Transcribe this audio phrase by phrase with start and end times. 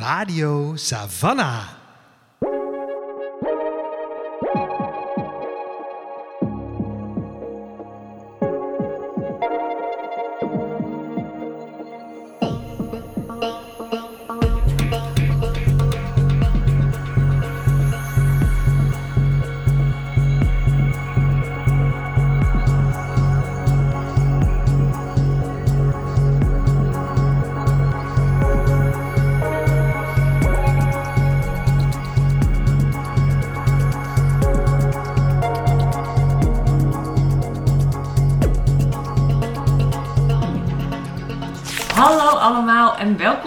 [0.00, 1.83] Radio Savannah.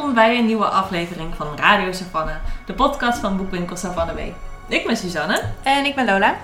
[0.08, 2.36] Welkom bij een nieuwe aflevering van Radio Savannah,
[2.66, 4.20] de podcast van boekwinkel Savannah B.
[4.68, 6.36] Ik ben Suzanne En ik ben Lola.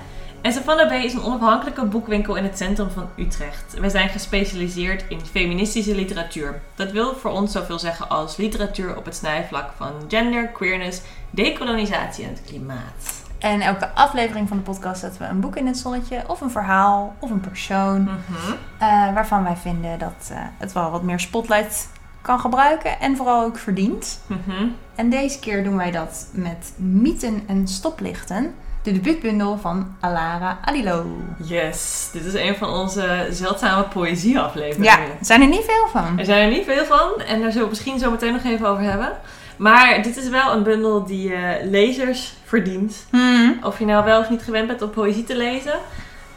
[0.41, 3.80] en Savannah B is een onafhankelijke boekwinkel in het centrum van Utrecht.
[3.80, 6.62] We zijn gespecialiseerd in feministische literatuur.
[6.76, 12.23] Dat wil voor ons zoveel zeggen als literatuur op het snijvlak van gender, queerness, decolonisatie
[12.23, 13.22] en het klimaat.
[13.39, 16.52] En elke aflevering van de podcast zetten we een boek in het zonnetje, of een
[16.52, 18.02] verhaal, of een persoon.
[18.02, 18.53] Mhm.
[18.78, 21.89] eh, waarvan wij vinden dat eh, het wel wat meer spotlight
[22.23, 24.19] kan gebruiken en vooral ook verdient.
[24.27, 24.67] Mhm.
[24.95, 31.05] En deze keer doen wij dat met Mythen en Stoplichten, de debuutbundel van Alara Adilo.
[31.44, 34.83] Yes, dit is een van onze zeldzame poëzieafleveringen.
[34.83, 36.19] Ja, er zijn er niet veel van.
[36.19, 38.67] Er zijn er niet veel van en daar zullen we misschien zo meteen nog even
[38.67, 39.11] over hebben.
[39.57, 43.05] Maar dit is wel een bundel die eh, lezers verdient.
[43.09, 43.59] Hmm.
[43.63, 45.79] Of je nou wel of niet gewend bent om poëzie te lezen.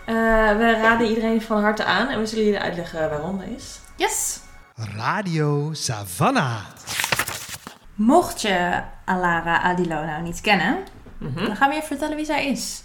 [0.04, 0.14] Eh,
[0.56, 3.80] we raden iedereen van harte aan en we zullen jullie uitleggen waarom dat is.
[3.96, 4.40] Yes!
[4.80, 6.60] Radio Savannah.
[7.94, 10.76] Mocht je Alara Adilo nou niet kennen,
[11.18, 11.44] Mhm.
[11.46, 12.82] Dan gaan we even vertellen wie zij is.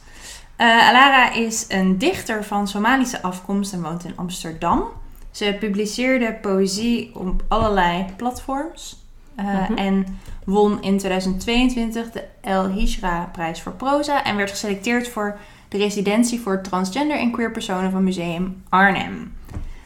[0.56, 4.84] Eh, Alara is een dichter van Somalische afkomst en woont in Amsterdam.
[5.31, 9.00] Ze publiceerde poëzie op allerlei platforms.
[9.36, 9.73] eh, Mhm.
[9.78, 14.23] En won in 2022 de El Hijra prijs voor proza.
[14.23, 19.34] En werd geselecteerd voor de residentie voor transgender en queer personen van Museum Arnhem.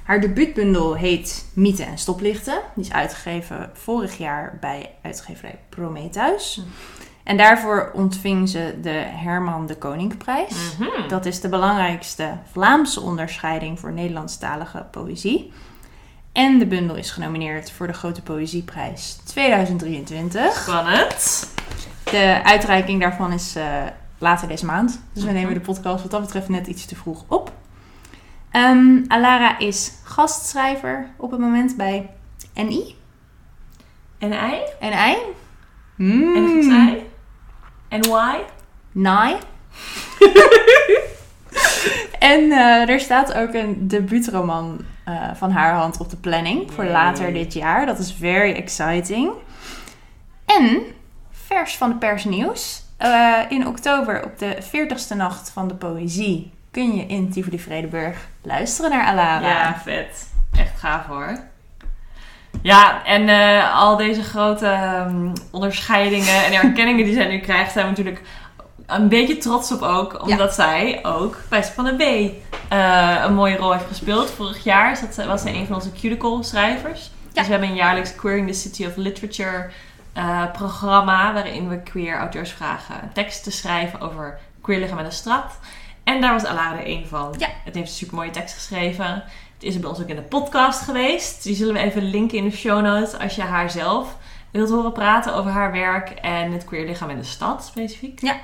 [0.05, 2.61] Haar debuutbundel heet Mythen en Stoplichten.
[2.75, 6.55] Die is uitgegeven vorig jaar bij uitgeverij Prometheus.
[6.57, 6.67] Mhm.
[7.23, 10.55] En daarvoor ontving ze de Herman de Koninkprijs.
[10.79, 11.07] Mhm.
[11.07, 15.51] Dat is de belangrijkste Vlaamse onderscheiding voor Nederlandstalige poëzie.
[16.31, 20.53] En de bundel is genomineerd voor de Grote Poëzieprijs 2023.
[20.61, 21.49] Spannend.
[22.03, 23.83] De uitreiking daarvan is eh,
[24.17, 25.01] later deze maand.
[25.13, 25.39] Dus we Mhm.
[25.39, 27.51] nemen de podcast wat dat betreft net iets te vroeg op.
[28.55, 32.09] Ehm, Alara is gastschrijver op het moment bij
[32.53, 32.95] NI.
[34.19, 34.59] NI?
[34.79, 34.91] En
[35.95, 36.97] Mm.
[37.87, 38.37] En why?
[38.91, 39.35] Nai.
[42.19, 46.85] en eh, er staat ook een debuutroman eh, van haar hand op de planning voor
[46.85, 47.85] later dit jaar.
[47.85, 49.31] Dat is very exciting.
[50.45, 50.81] En
[51.31, 52.83] vers van de persnieuws.
[52.97, 58.17] eh in oktober op de 40ste nacht van de poëzie kun je in Tivoli Vredenburg
[58.41, 59.47] luisteren naar Alara.
[59.47, 60.29] Ja, vet.
[60.57, 61.39] Echt gaaf hoor.
[62.61, 67.85] Ja, en eh, al deze grote ehm, onderscheidingen en erkenningen die zij nu krijgt, zijn
[67.85, 68.21] we natuurlijk
[68.85, 70.21] een beetje trots op ook.
[70.21, 72.01] Omdat zij ook bij Spanne B
[72.69, 74.31] eh, een mooie rol heeft gespeeld.
[74.31, 77.01] Vorig jaar was zij een van onze cuticle schrijvers.
[77.01, 77.09] Ja.
[77.33, 79.69] Dus we hebben een jaarlijks Queering the City of Literature
[80.13, 81.33] eh, programma.
[81.33, 85.59] Waarin we queer auteurs vragen tekst te schrijven over queer liggen met een strat.
[86.05, 87.35] En daar was Alara één van.
[87.37, 87.47] Ja.
[87.63, 89.05] Het heeft een super mooie tekst geschreven.
[89.53, 91.43] Het is bij ons ook in de podcast geweest.
[91.43, 94.17] Die zullen we even linken in de show notes als je haar zelf
[94.51, 98.21] wilt horen praten over haar werk en het queer lichaam in de stad specifiek.
[98.21, 98.35] Ja.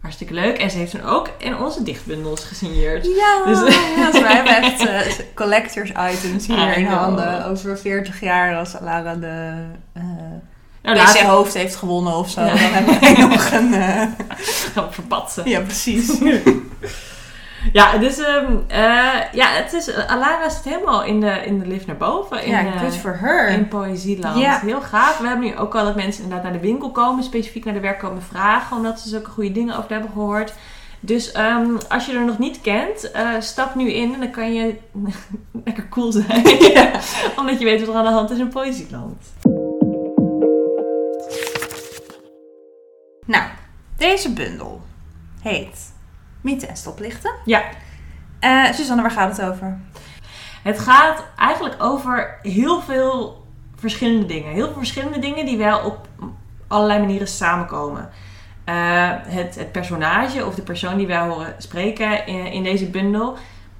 [0.00, 0.58] Hartstikke leuk.
[0.58, 3.06] En ze heeft toen ook in onze dichtbundels gesigneerd.
[3.06, 7.46] Ja, Dus- ja, dus wij hebben echt eh, collectors items hier in handen.
[7.46, 10.02] Over 40 jaar als Alara de eh
[10.82, 12.40] Nou, later hoofd heeft gewonnen of zo.
[12.40, 12.48] Ja.
[12.48, 13.74] Dan hebben wij nog een...
[13.74, 14.02] eh,
[14.74, 15.48] gaan we verpatsen.
[15.48, 16.18] Ja, precies.
[17.72, 18.16] Ja, dus
[19.32, 22.44] ja, het is, Alara zit helemaal in de, in de lift naar boven.
[22.44, 23.48] In, ja, eh, good for her.
[23.48, 24.38] in Poëzieland.
[24.38, 24.60] Ja.
[24.60, 25.18] Heel gaaf.
[25.18, 27.80] We hebben nu ook al dat mensen inderdaad naar de winkel komen, specifiek naar de
[27.80, 30.52] werk komen vragen, omdat ze zulke goede dingen over hebben gehoord.
[31.00, 34.54] Dus ehm, als je er nog niet kent, eh, stap nu in en dan kan
[34.54, 34.74] je
[35.64, 36.42] lekker cool zijn.
[37.38, 39.22] omdat je weet wat er aan de hand is in Poëzieland.
[43.26, 43.44] Nou,
[43.96, 44.80] deze bundel
[45.42, 45.94] heet
[46.46, 47.34] Mythen en Stoplichten.
[47.44, 47.62] Ja.
[48.38, 49.78] Eh Suzanne, waar gaat het over?
[50.62, 53.44] Het gaat eigenlijk over heel veel
[53.76, 54.52] verschillende dingen.
[54.52, 56.08] Heel veel verschillende dingen die wel op
[56.68, 58.10] allerlei manieren samenkomen.
[58.64, 63.36] Eh, het, het personage of de persoon die wij horen spreken in, in deze bundel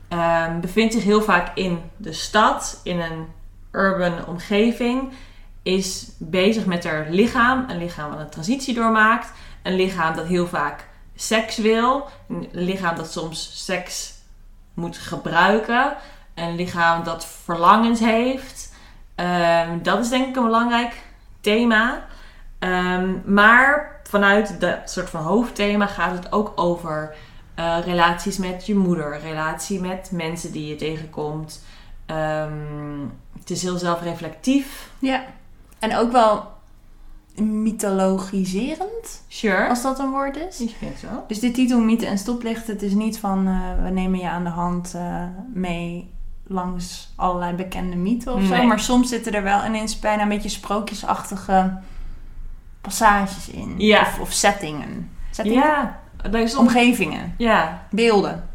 [0.08, 3.26] ehm, bevindt zich heel vaak in de stad, in een
[3.72, 5.12] urban omgeving.
[5.62, 7.64] is bezig met haar lichaam.
[7.68, 9.32] Een lichaam wat een transitie doormaakt.
[9.62, 10.86] Een lichaam dat heel vaak
[11.16, 12.06] seks wil.
[12.28, 14.14] Een lichaam dat soms seks
[14.74, 15.96] moet gebruiken.
[16.34, 18.74] Een lichaam dat verlangens heeft.
[19.14, 21.02] Ehm, dat is denk ik een belangrijk
[21.40, 22.06] thema.
[22.58, 27.14] Ehm, maar vanuit dat soort van hoofdthema gaat het ook over
[27.54, 31.64] eh, relaties met je moeder, relatie met mensen die je tegenkomt.
[32.06, 33.06] Ehm,
[33.38, 34.90] het is heel zelfreflectief.
[34.98, 35.24] Ja.
[35.78, 36.55] En ook wel
[37.40, 39.68] mythologiserend, Sure.
[39.68, 40.60] als dat een woord is.
[40.60, 41.06] Ik vind zo.
[41.28, 44.44] Dus de titel Mythe en Stoplicht, het is niet van eh, we nemen je aan
[44.44, 45.22] de hand eh,
[45.52, 46.14] mee
[46.46, 48.62] langs allerlei bekende mythen of zo.
[48.62, 51.78] Maar soms zitten er wel ineens bijna een beetje sprookjesachtige
[52.80, 53.74] passages in.
[53.78, 54.00] Ja.
[54.00, 55.10] Of, of settingen.
[55.30, 55.62] settingen?
[55.62, 58.48] Ja, dat is soms, Omgevingen, ja, beelden.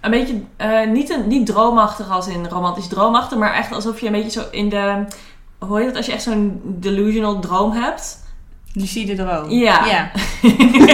[0.00, 4.06] een beetje eh, niet, een, niet droomachtig als in romantisch droomachtig, maar echt alsof je
[4.06, 5.04] een beetje zo in de.
[5.58, 8.24] Hoe heet het als je echt zo'n delusional droom hebt?
[8.72, 9.50] Lucide droom.
[9.50, 9.86] Ja.
[9.86, 10.10] Ja.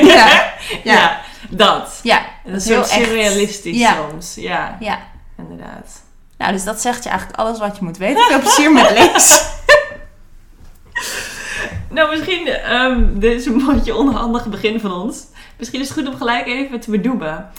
[0.03, 0.53] ja.
[0.85, 1.21] Ja.
[1.51, 2.01] dat.
[2.03, 2.27] Ja.
[2.45, 2.91] Dat is heel echt.
[2.91, 4.35] surrealistisch soms.
[4.35, 4.99] Ja, ja.
[5.39, 6.03] inderdaad.
[6.39, 8.23] Nou, dus dat zegt je eigenlijk alles wat je moet weten.
[8.23, 9.47] Veel plezier met lezen.
[11.93, 15.25] Nou, misschien, ehm dit is een beetje onhandig begin van ons.
[15.59, 17.51] Misschien is het goed om gelijk even te bedoelen.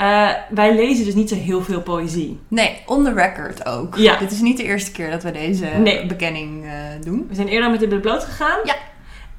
[0.00, 2.40] Eh, wij lezen dus niet zo heel veel poëzie.
[2.48, 3.96] Nee, on the record ook.
[3.96, 4.16] Ja.
[4.16, 6.06] Dit is niet de eerste keer dat we deze Nee.
[6.06, 6.72] bekenning eh,
[7.04, 7.26] doen.
[7.28, 8.58] We zijn eerder met dit bloot gegaan.
[8.64, 8.74] Ja.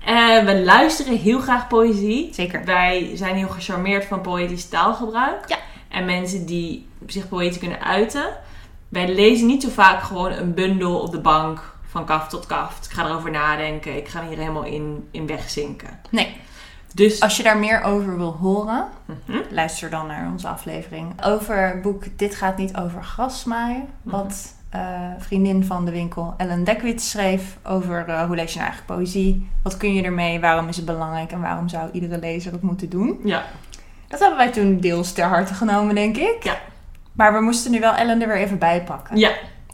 [0.05, 2.29] Eh, we luisteren heel graag poëzie.
[2.33, 2.65] Zeker.
[2.65, 5.43] Wij zijn heel gecharmeerd van poëtisch taalgebruik.
[5.47, 5.57] Ja.
[5.89, 8.25] En mensen die zich poëtisch kunnen uiten.
[8.89, 12.85] Wij lezen niet zo vaak gewoon een bundel op de bank van kaft tot kaft.
[12.85, 13.97] Ik ga erover nadenken.
[13.97, 15.99] Ik ga hier helemaal in, in wegzinken.
[16.09, 16.35] Nee.
[16.93, 18.85] Dus Als je daar meer over wil horen,
[19.25, 19.37] Mhm.
[19.49, 23.85] luister dan naar onze aflevering over het boek Dit gaat niet over grasmaaien.
[24.01, 24.81] Wat eh,
[25.17, 29.49] vriendin van de winkel Ellen Dekwits schreef over eh, hoe lees je nou eigenlijk poëzie.
[29.63, 30.39] Wat kun je ermee?
[30.39, 31.31] Waarom is het belangrijk?
[31.31, 33.19] En waarom zou iedere lezer het moeten doen?
[33.23, 33.43] ja,
[34.07, 36.37] Dat hebben wij toen deels ter harte genomen, denk ik.
[36.43, 36.55] Ja.
[37.11, 39.17] Maar we moesten nu wel Ellen er weer even bij pakken.
[39.17, 39.31] ja.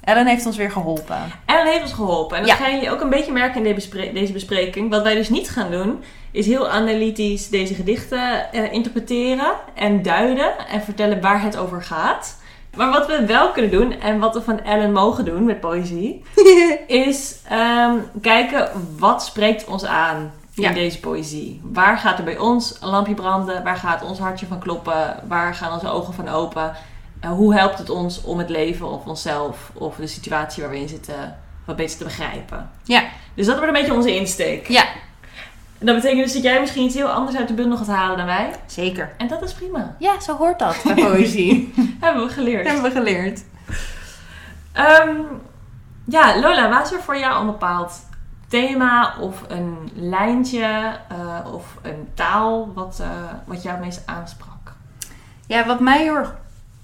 [0.07, 1.18] Ellen heeft ons weer geholpen.
[1.45, 2.38] En dat heeft ons geholpen.
[2.38, 2.57] En dat Ja.
[2.63, 4.89] gaan jullie ook een beetje merken in deze, bespre- deze bespreking.
[4.89, 10.68] Wat wij dus niet gaan doen, is heel analytisch deze gedichten eh, interpreteren en duiden
[10.68, 12.38] en vertellen waar het over gaat.
[12.75, 16.24] Maar wat we wel kunnen doen, en wat we van Ellen mogen doen met poëzie,
[16.88, 20.71] is ehm, kijken wat spreekt ons aan in Ja.
[20.74, 21.62] deze poëzie.
[21.63, 23.63] Waar gaat er bij ons een lampje branden?
[23.63, 25.15] Waar gaat ons hartje van kloppen?
[25.27, 26.71] Waar gaan onze ogen van open?
[27.19, 30.79] Eh, hoe helpt het ons om het leven of onszelf of de situatie waar we
[30.79, 32.69] in zitten wat beter te begrijpen?
[32.83, 33.03] Ja.
[33.33, 34.67] Dus dat wordt een beetje onze insteek.
[34.67, 34.83] Ja,
[35.79, 38.17] En dat betekent dus dat jij misschien iets heel anders uit de bundel gaat halen
[38.17, 38.51] dan wij.
[38.65, 39.13] zeker.
[39.17, 39.95] En dat is prima.
[39.99, 41.73] Ja, zo hoort dat bij poëzie.
[42.01, 42.65] Hebben we geleerd.
[42.65, 43.43] Hebben we geleerd.
[44.71, 45.15] Ehm,
[46.05, 48.05] ja, Lola, was er voor jou een bepaald
[48.47, 53.09] thema of een lijntje eh, of een taal wat, eh,
[53.45, 54.73] wat jou het meest aansprak?
[55.47, 56.33] Ja, wat mij heel erg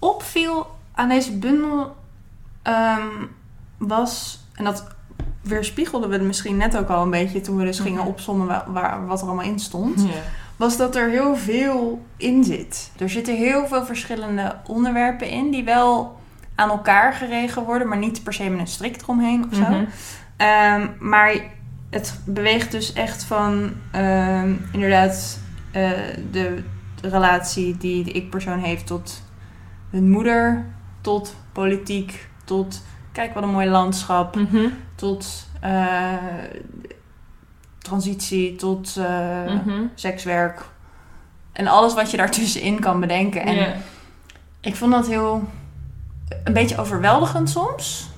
[0.03, 1.95] opviel aan deze bundel
[2.61, 3.07] ehm,
[3.77, 4.87] was, en dat
[5.41, 9.05] weerspiegelden we misschien net ook al een beetje toen we dus gingen opzommen wa- waar,
[9.07, 10.01] wat er allemaal in stond,
[10.55, 12.91] was dat er heel veel in zit.
[12.99, 16.19] Er zitten heel veel verschillende onderwerpen in die wel
[16.55, 19.61] aan elkaar geregen worden, maar niet per se met een strik eromheen of zo.
[19.61, 19.85] Mhm.
[20.37, 21.35] Ehm, maar
[21.89, 25.39] het beweegt dus echt van ehm, inderdaad
[25.71, 25.89] eh,
[26.31, 26.63] de
[27.01, 29.21] relatie die de ik-persoon heeft tot
[29.93, 30.65] hun moeder,
[31.01, 32.81] tot politiek, tot
[33.11, 34.67] kijk wat een mooi landschap, Mhm.
[34.95, 36.13] tot eh,
[37.77, 39.83] transitie, tot eh, Mhm.
[39.95, 40.61] sekswerk
[41.51, 43.41] en alles wat je daartussenin kan bedenken.
[43.45, 43.73] En
[44.61, 45.43] ik vond dat heel
[46.43, 48.09] een beetje overweldigend soms.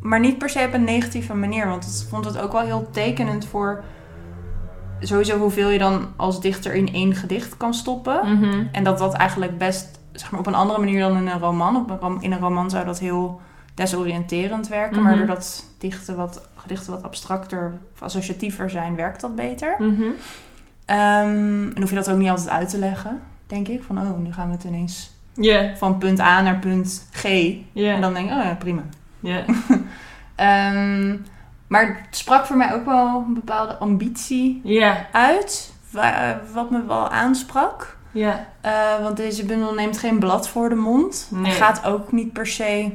[0.00, 1.66] Maar niet per se op een negatieve manier.
[1.68, 3.84] Want ik vond het ook wel heel tekenend voor
[5.00, 8.36] sowieso hoeveel je dan als dichter in één gedicht kan stoppen.
[8.38, 8.64] Mhm.
[8.72, 11.76] En dat dat eigenlijk best zeg maar, op een andere manier dan in een roman.
[11.76, 13.40] Op een rom- in een roman zou dat heel
[13.74, 15.02] desoriënterend werken.
[15.02, 15.18] Maar Mhm.
[15.26, 19.74] doordat dichten wat, gedichten wat abstracter of associatiever zijn, werkt dat beter.
[19.78, 20.02] Mhm.
[20.84, 23.82] Ehm, en hoef je dat ook niet altijd uit te leggen, denk ik.
[23.82, 25.10] Van, oh, nu gaan we het ineens
[25.76, 27.24] van punt A naar punt G.
[27.74, 28.82] En dan denk ik, oh ja, prima.
[29.20, 29.44] Ja.
[30.34, 31.16] Ehm,
[31.66, 34.60] maar het sprak voor mij ook wel een bepaalde ambitie
[35.12, 35.72] uit.
[35.90, 37.96] wa- wat me wel aansprak.
[38.12, 38.46] Ja.
[38.60, 41.26] Eh, want deze bundel neemt geen blad voor de mond.
[41.30, 41.52] Nee.
[41.52, 42.92] Gaat ook niet per se...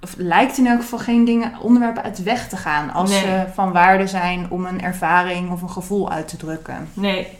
[0.00, 2.92] Of lijkt in elk geval geen dingen, onderwerpen uit weg te gaan.
[2.92, 3.20] Als Nee.
[3.20, 6.88] ze van waarde zijn om een ervaring of een gevoel uit te drukken.
[6.94, 7.38] Nee.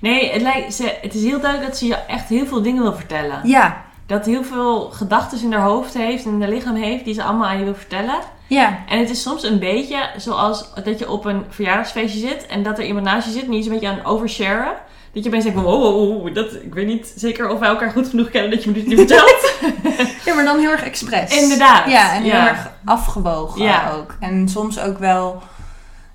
[0.00, 2.82] Nee, het, lijkt, ze, het is heel duidelijk dat ze je echt heel veel dingen
[2.82, 3.48] wil vertellen.
[3.48, 7.14] Ja, Dat heel veel gedachten in haar hoofd heeft en in haar lichaam heeft die
[7.14, 8.18] ze allemaal aan je wil vertellen.
[8.48, 8.78] Ja.
[8.88, 12.78] En het is soms een beetje zoals dat je op een verjaardagsfeestje zit en dat
[12.78, 14.72] er iemand naast je zit en die is een beetje aan het oversharen.
[15.12, 17.90] Dat je opeens denkt, wow, wow, wow, dat, ik weet niet zeker of wij elkaar
[17.90, 19.52] goed genoeg kennen dat je me dit nu vertelt.
[20.24, 21.42] ja, maar dan heel erg expres.
[21.42, 21.90] Inderdaad.
[21.90, 22.48] Ja, en heel Ja.
[22.48, 23.92] erg afgewogen Ja.
[23.92, 24.16] ook.
[24.20, 25.42] En soms ook wel,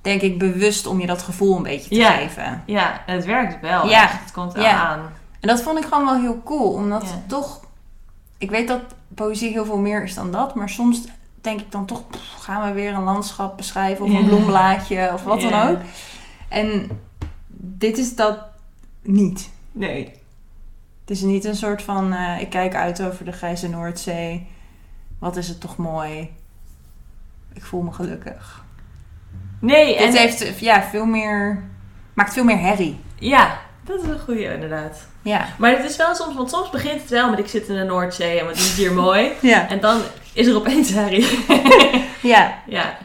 [0.02, 2.12] denk ik, bewust om je dat gevoel een beetje te Ja.
[2.12, 2.63] geven.
[2.66, 3.90] Ja, en het werkt wel.
[3.90, 4.04] Ja.
[4.04, 4.20] echt.
[4.24, 5.00] Het komt wel aan.
[5.40, 7.60] En dat vond ik gewoon wel heel cool, omdat toch...
[8.38, 8.82] Ik weet dat
[9.16, 11.02] poëzie heel veel meer is dan dat, maar soms
[11.43, 15.23] denk ik dan toch, pff, gaan we weer een landschap beschrijven of een bloemblaadje of
[15.23, 15.77] wat dan ook.
[16.47, 16.89] En
[17.47, 18.38] dit is dat
[19.01, 19.50] niet.
[19.71, 20.05] Nee.
[21.01, 24.47] Het is niet een soort van, eh, ik kijk uit over de grijze Noordzee.
[25.19, 26.31] Wat is het toch mooi.
[27.53, 28.63] Ik voel me gelukkig.
[29.59, 31.63] Nee, en Dit heeft ja, veel meer,
[32.13, 33.00] maakt veel meer herrie.
[33.15, 35.08] ja, dat is een goede inderdaad.
[35.22, 35.46] Ja.
[35.58, 37.84] Maar het is wel soms, want soms begint het wel met ik zit in de
[37.84, 39.32] Noordzee en wat is hier mooi.
[39.42, 39.70] Ja.
[39.70, 40.02] En dan
[40.34, 41.28] is er opeens herrie.
[42.22, 42.54] Ja.
[42.66, 42.98] ja.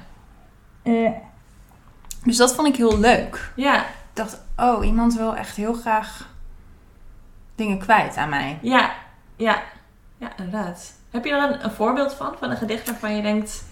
[2.24, 3.52] Dus dat vond ik heel leuk.
[3.56, 6.28] Ja, Ik dacht, oh, iemand wil echt heel graag
[7.54, 8.58] dingen kwijt aan mij.
[8.62, 8.92] ja,
[9.36, 9.62] ja.
[10.18, 10.92] Ja, inderdaad.
[11.10, 12.34] Heb je er een, een voorbeeld van?
[12.38, 13.64] Van een gedicht waarvan je denkt...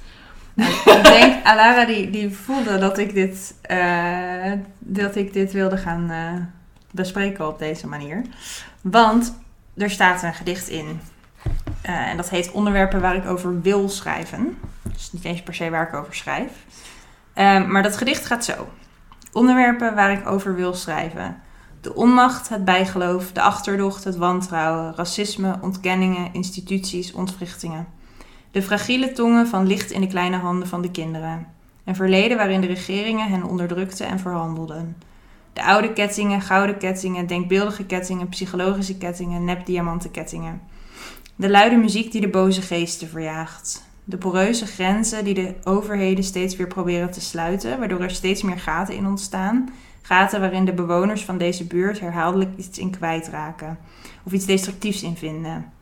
[0.55, 6.11] ik denk, Alara die, die voelde dat ik dit, eh, dat ik dit wilde gaan
[6.11, 6.33] eh,
[6.97, 8.23] bespreken op deze manier.
[8.81, 9.39] Want
[9.77, 11.01] er staat een gedicht in.
[11.83, 14.59] eh, en dat heet Onderwerpen waar ik over wil schrijven.
[14.83, 16.51] Dus niet eens per se waar ik over schrijf.
[17.35, 18.69] Ehm, maar dat gedicht gaat zo.
[19.33, 21.37] Onderwerpen waar ik over wil schrijven.
[21.81, 27.87] De onmacht, het bijgeloof, de achterdocht, het wantrouwen, racisme, ontkenningen, instituties, ontwrichtingen.
[28.51, 31.47] De fragiele tongen van licht in de kleine handen van de kinderen.
[31.85, 34.97] Een verleden waarin de regeringen hen onderdrukten en verhandelden.
[35.57, 40.61] De oude kettingen, gouden kettingen, denkbeeldige kettingen, psychologische kettingen, nepdiamanten kettingen.
[41.37, 43.85] De luide muziek die de boze geesten verjaagt.
[44.05, 48.59] De poreuze grenzen die de overheden steeds weer proberen te sluiten, waardoor er steeds meer
[48.59, 49.69] gaten in ontstaan.
[50.03, 53.79] Gaten waarin de bewoners van deze buurt herhaaldelijk iets in kwijtraken
[54.25, 55.73] of iets destructiefs in vinden.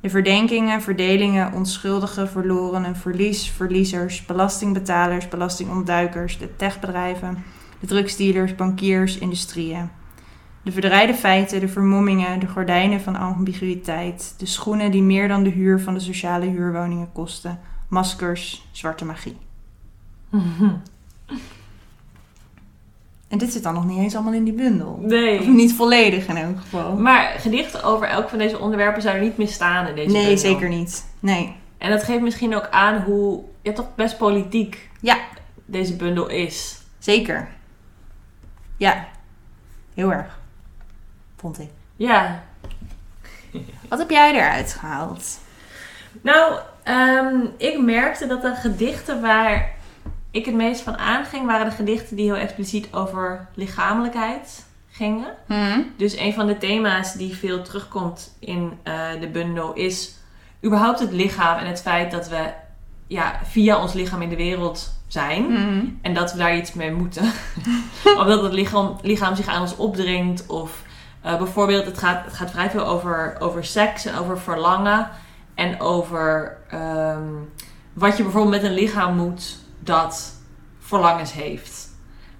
[0.00, 7.44] De verdenkingen, verdelingen, onschuldigen, verlorenen, verlies, verliezers, belastingbetalers, belastingontduikers, de techbedrijven,
[7.80, 9.88] de drugsdealers, bankiers, industrieën.
[10.62, 15.50] De verdraaide feiten, de vermommingen, de gordijnen van ambiguïteit, de schoenen die meer dan de
[15.50, 19.36] huur van de sociale huurwoningen kosten, maskers, zwarte magie.
[23.28, 24.98] En dit zit dan nog niet eens allemaal in die bundel.
[25.02, 25.48] Of Nee.
[25.48, 26.96] niet volledig in elk geval.
[26.96, 30.38] Maar gedichten over elk van deze onderwerpen zouden niet meer staan in deze Nee, bundel.
[30.38, 31.06] zeker niet.
[31.20, 31.54] Nee.
[31.78, 33.40] En dat geeft misschien ook aan hoe...
[33.62, 35.16] Ja, toch best politiek Ja.
[35.66, 36.78] deze bundel is.
[36.98, 37.48] Zeker.
[38.78, 39.08] Ja.
[39.94, 40.38] Heel erg.
[41.36, 41.70] Vond ik.
[41.96, 42.42] Ja.
[43.88, 45.38] Wat heb jij eruit gehaald?
[46.20, 49.74] Nou, ehm, ik merkte dat de gedichten waar
[50.30, 51.46] ik het meest van aanging...
[51.46, 55.34] waren de gedichten die heel expliciet over lichamelijkheid gingen.
[55.96, 60.14] Dus een van de thema's die veel terugkomt in eh, de bundel is
[60.64, 62.50] überhaupt het lichaam en het feit dat we
[63.06, 67.32] ja, via ons lichaam in de wereld zijn en dat we daar iets mee moeten.
[68.20, 70.82] Omdat het lichaam, lichaam zich aan ons opdringt of
[71.20, 75.08] eh, bijvoorbeeld het gaat, het gaat vrij veel over, over seks en over verlangen
[75.54, 77.32] en over ehm,
[77.92, 80.32] wat je bijvoorbeeld met een lichaam moet dat
[80.78, 81.88] verlangens heeft.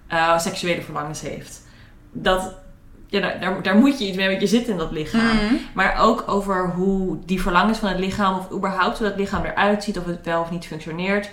[0.07, 1.67] Eh, seksuele verlangens heeft.
[2.13, 2.55] Dat,
[3.07, 5.39] ja, daar, daar, moet je iets mee, want je zit in dat lichaam.
[5.75, 9.85] Maar ook over hoe die verlangens van het lichaam, of überhaupt hoe dat lichaam eruit
[9.85, 11.31] ziet, of het wel of niet functioneert,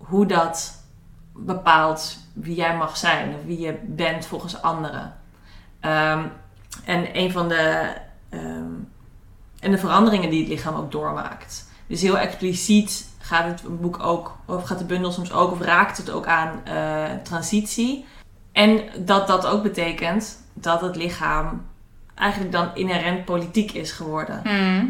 [0.00, 0.84] hoe dat
[1.32, 5.14] bepaalt wie jij mag zijn, of wie je bent volgens anderen.
[5.80, 6.24] Ehm,
[6.84, 7.92] en een van de,
[8.28, 8.72] ehm,
[9.60, 11.68] en de veranderingen die het lichaam ook doormaakt.
[11.86, 15.96] Dus heel expliciet gaat het boek ook, of gaat de bundel soms ook, of raakt
[15.96, 18.06] het ook aan eh, transitie.
[18.52, 21.66] En dat dat ook betekent dat het lichaam
[22.20, 24.42] eigenlijk dan inherent politiek is geworden.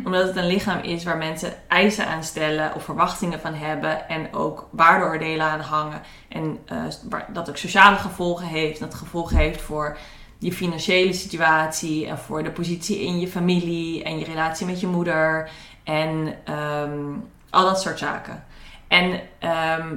[0.04, 4.34] Omdat het een lichaam is waar mensen eisen aan stellen of verwachtingen van hebben en
[4.34, 6.00] ook waardeoordelen aan hangen.
[6.28, 6.84] En eh,
[7.32, 8.80] dat ook sociale gevolgen heeft.
[8.80, 9.98] Dat gevolgen heeft voor
[10.38, 14.86] je financiële situatie en voor de positie in je familie en je relatie met je
[14.86, 15.50] moeder
[15.84, 17.02] en ehm,
[17.50, 18.44] al dat soort zaken.
[18.88, 19.96] En ehm,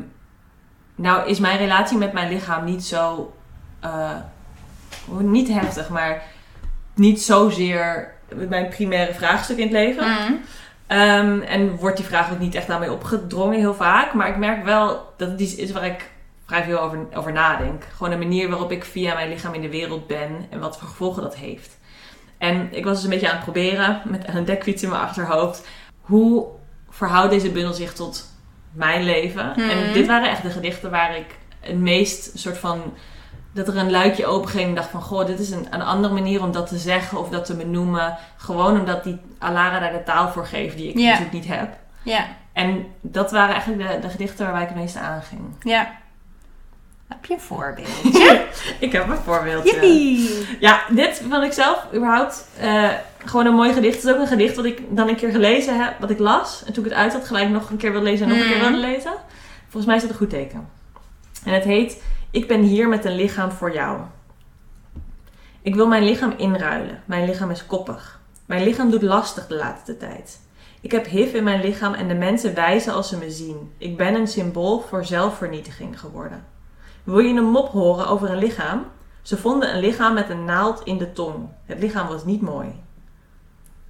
[0.96, 3.34] nou is mijn relatie met mijn lichaam niet zo,
[3.80, 4.18] eh,
[5.20, 6.24] niet heftig, maar
[6.94, 8.14] niet zozeer
[8.50, 10.40] mijn primaire vraagstuk in het leven.
[10.88, 14.14] Ehm, en wordt die vraag ook niet echt aan mij opgedrongen heel vaak.
[14.14, 16.10] Maar ik merk wel dat het iets is waar ik
[16.46, 17.84] vrij veel over, over nadenk.
[17.96, 20.88] Gewoon de manier waarop ik via mijn lichaam in de wereld ben en wat voor
[20.88, 21.78] gevolgen dat heeft.
[22.38, 25.68] En ik was dus een beetje aan het proberen met een dekfiets in mijn achterhoofd.
[26.02, 26.46] Hoe
[26.90, 28.32] verhoudt deze bundel zich tot
[28.72, 29.54] mijn leven.
[29.56, 29.70] Mhm.
[29.70, 32.94] En dit waren echt de gedichten waar ik het meest soort van...
[33.54, 35.02] Dat er een luikje open ging en dacht van...
[35.02, 38.18] Goh, dit is een, een andere manier om dat te zeggen of dat te benoemen.
[38.38, 41.74] Gewoon omdat die Alara daar de taal voor geeft die ik natuurlijk niet heb.
[42.04, 45.42] Ja, En dat waren eigenlijk de, de gedichten waarbij ik het meeste aanging.
[45.64, 45.92] ja.
[47.08, 47.88] Heb je een voorbeeld?
[48.80, 49.72] Ik heb een voorbeeldje.
[49.72, 50.48] Yippie!
[50.60, 52.90] Ja, dit vond ik zelf überhaupt eh,
[53.26, 53.96] gewoon een mooi gedicht.
[53.96, 56.64] Het is ook een gedicht wat ik dan een keer gelezen heb, wat ik las.
[56.66, 58.48] En toen ik het uit had, gelijk nog een keer wil lezen en nog een
[58.52, 58.72] keer Mhm.
[58.72, 59.12] wilde lezen.
[59.64, 60.70] Volgens mij is dat een goed teken.
[61.46, 62.02] En het heet
[62.34, 64.02] Ik ben hier met een lichaam voor jou.
[65.62, 67.04] Ik wil mijn lichaam inruilen.
[67.06, 68.22] Mijn lichaam is koppig.
[68.46, 70.40] Mijn lichaam doet lastig de laatste tijd.
[70.82, 73.74] Ik heb HIV in mijn lichaam en de mensen wijzen als ze me zien.
[73.78, 76.46] Ik ben een symbool voor zelfvernietiging geworden.
[77.04, 78.86] Wil je een mop horen over een lichaam?
[79.22, 81.50] Ze vonden een lichaam met een naald in de tong.
[81.66, 82.82] Het lichaam was niet mooi.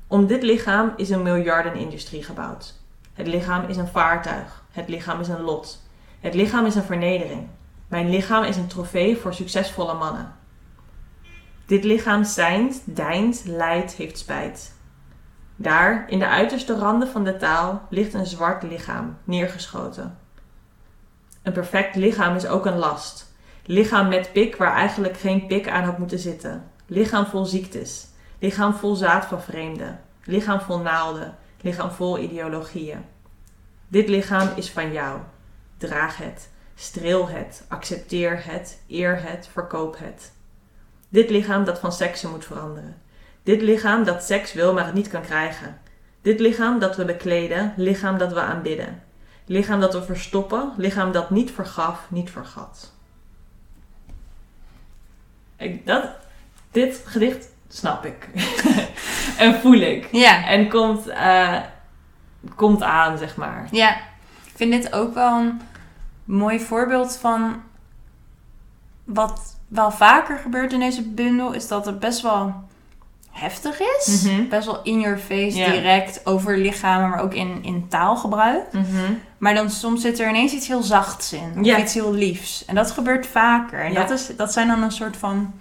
[0.07, 2.73] Om dit lichaam is een miljardenindustrie gebouwd.
[3.13, 4.63] Het lichaam is een vaartuig.
[4.71, 5.81] Het lichaam is een lot.
[6.19, 7.47] Het lichaam is een vernedering.
[7.93, 10.35] Mijn lichaam is een trofee voor succesvolle mannen.
[11.65, 14.75] Dit lichaam zijnt, deint, lijdt, heeft spijt.
[15.55, 20.17] Daar, in de uiterste randen van de taal, ligt een zwart lichaam, neergeschoten.
[21.41, 23.33] Een perfect lichaam is ook een last.
[23.65, 26.71] Lichaam met pik waar eigenlijk geen pik aan had moeten zitten.
[26.85, 28.07] Lichaam vol ziektes.
[28.39, 29.99] Lichaam vol zaad van vreemden.
[30.23, 31.35] Lichaam vol naalden.
[31.61, 33.05] Lichaam vol ideologieën.
[33.87, 35.19] Dit lichaam is van jou.
[35.77, 36.51] Draag het.
[36.75, 37.65] Streel het.
[37.67, 38.81] Accepteer het.
[38.87, 39.49] Eer het.
[39.51, 40.31] Verkoop het.
[41.09, 43.01] Dit lichaam dat van seksen moet veranderen.
[43.43, 45.77] Dit lichaam dat seks wil maar het niet kan krijgen.
[46.21, 47.73] Dit lichaam dat we bekleden.
[47.77, 49.03] Lichaam dat we aanbidden.
[49.45, 50.73] Lichaam dat we verstoppen.
[50.77, 52.91] Lichaam dat niet vergaf, niet vergat.
[55.57, 56.03] Ik, dat,
[56.71, 58.29] dit gedicht snap ik.
[59.37, 60.07] en voel ik.
[60.11, 61.59] Ja, En komt, eh,
[62.55, 63.67] komt aan, zeg maar.
[63.71, 63.95] ja.
[64.45, 65.61] Ik vind dit ook wel een
[66.25, 67.61] mooi voorbeeld van
[69.03, 72.63] wat wel vaker gebeurt in deze bundel, is dat het best wel
[73.31, 74.21] heftig is.
[74.23, 74.47] Mhm.
[74.47, 78.73] Best wel in your face, direct over lichamen, maar ook in, in taalgebruik.
[78.73, 79.13] Mhm.
[79.37, 81.53] Maar dan soms zit er ineens iets heel zachts in.
[81.59, 82.65] Of iets heel liefs.
[82.65, 83.79] En dat gebeurt vaker.
[83.85, 83.99] En Ja.
[83.99, 85.53] dat, is, dat zijn dan een soort van...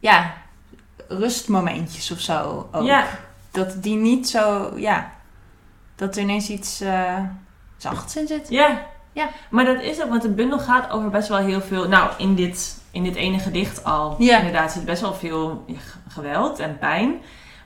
[0.00, 0.32] Ja,
[1.08, 2.86] rustmomentjes of zo ook.
[3.50, 4.72] Dat die niet zo...
[4.76, 5.10] Ja,
[5.96, 7.18] dat er ineens iets eh,
[7.76, 8.48] zachts in zit.
[8.48, 8.90] ja.
[9.12, 9.28] Ja.
[9.50, 11.88] Maar dat is ook, want de bundel gaat over best wel heel veel.
[11.88, 14.14] Nou, in dit, in dit ene gedicht al.
[14.18, 14.36] Ja.
[14.38, 15.64] Inderdaad, zit best wel veel
[16.08, 17.14] geweld en pijn.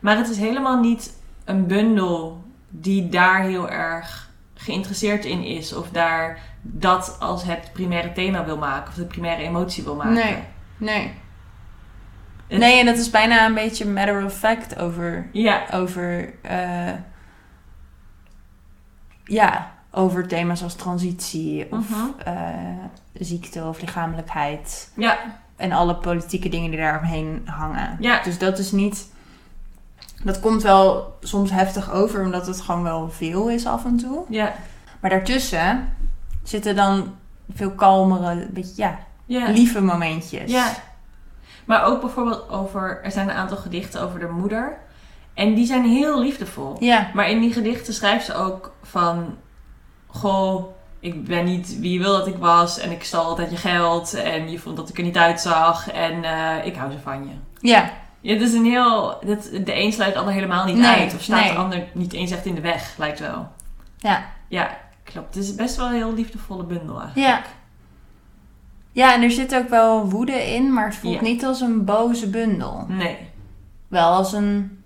[0.00, 5.72] Maar het is helemaal niet een bundel die daar heel erg geïnteresseerd in is.
[5.74, 8.88] Of daar dat als het primaire thema wil maken.
[8.88, 10.12] Of de primaire emotie wil maken.
[10.14, 10.36] Nee,
[10.76, 11.12] nee.
[12.46, 15.28] Het- Nee, en dat is bijna een beetje matter of fact over...
[15.32, 16.92] Ja, over eh,
[19.24, 22.00] ja, over thema's als transitie of Mhm.
[22.24, 22.34] eh,
[23.12, 24.90] ziekte of lichamelijkheid.
[24.96, 25.18] ja,
[25.56, 27.96] En alle politieke dingen die daaromheen hangen.
[28.00, 28.22] ja.
[28.22, 29.08] Dus dat is niet.
[30.24, 34.24] Dat komt wel soms heftig over, omdat het gewoon wel veel is af en toe.
[34.28, 34.52] Ja,
[35.00, 35.96] Maar daartussen
[36.42, 37.14] zitten dan
[37.54, 39.50] veel kalmere, beetje, ja, ja.
[39.50, 40.50] lieve momentjes.
[40.50, 40.72] Ja.
[41.64, 43.00] Maar ook bijvoorbeeld over...
[43.04, 44.78] Er zijn een aantal gedichten over de moeder.
[45.34, 46.76] En die zijn heel liefdevol.
[46.80, 49.36] Ja, Maar in die gedichten schrijft ze ook van...
[50.20, 50.64] Goh,
[51.00, 52.78] ik ben niet wie je wil dat ik was.
[52.78, 54.14] En ik stal altijd je geld.
[54.14, 55.90] En je vond dat ik er niet uitzag.
[55.90, 57.32] En eh, ik hou zo van je.
[57.68, 59.18] ja, Ja, het is een heel...
[59.26, 61.14] Dat, de een sluit de ander helemaal niet Nee, uit.
[61.14, 61.52] Of staat nee.
[61.52, 63.48] de ander niet eens echt in de weg, lijkt wel.
[63.98, 64.24] ja.
[64.48, 65.34] Ja, klopt.
[65.34, 67.28] Het is best wel een heel liefdevolle bundel eigenlijk.
[67.28, 67.42] Ja.
[68.92, 71.20] Ja, en er zit ook wel woede in, maar het voelt Ja.
[71.22, 72.84] niet als een boze bundel.
[72.88, 73.16] Nee.
[73.88, 74.82] Wel als een.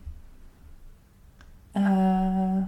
[1.73, 2.63] eh,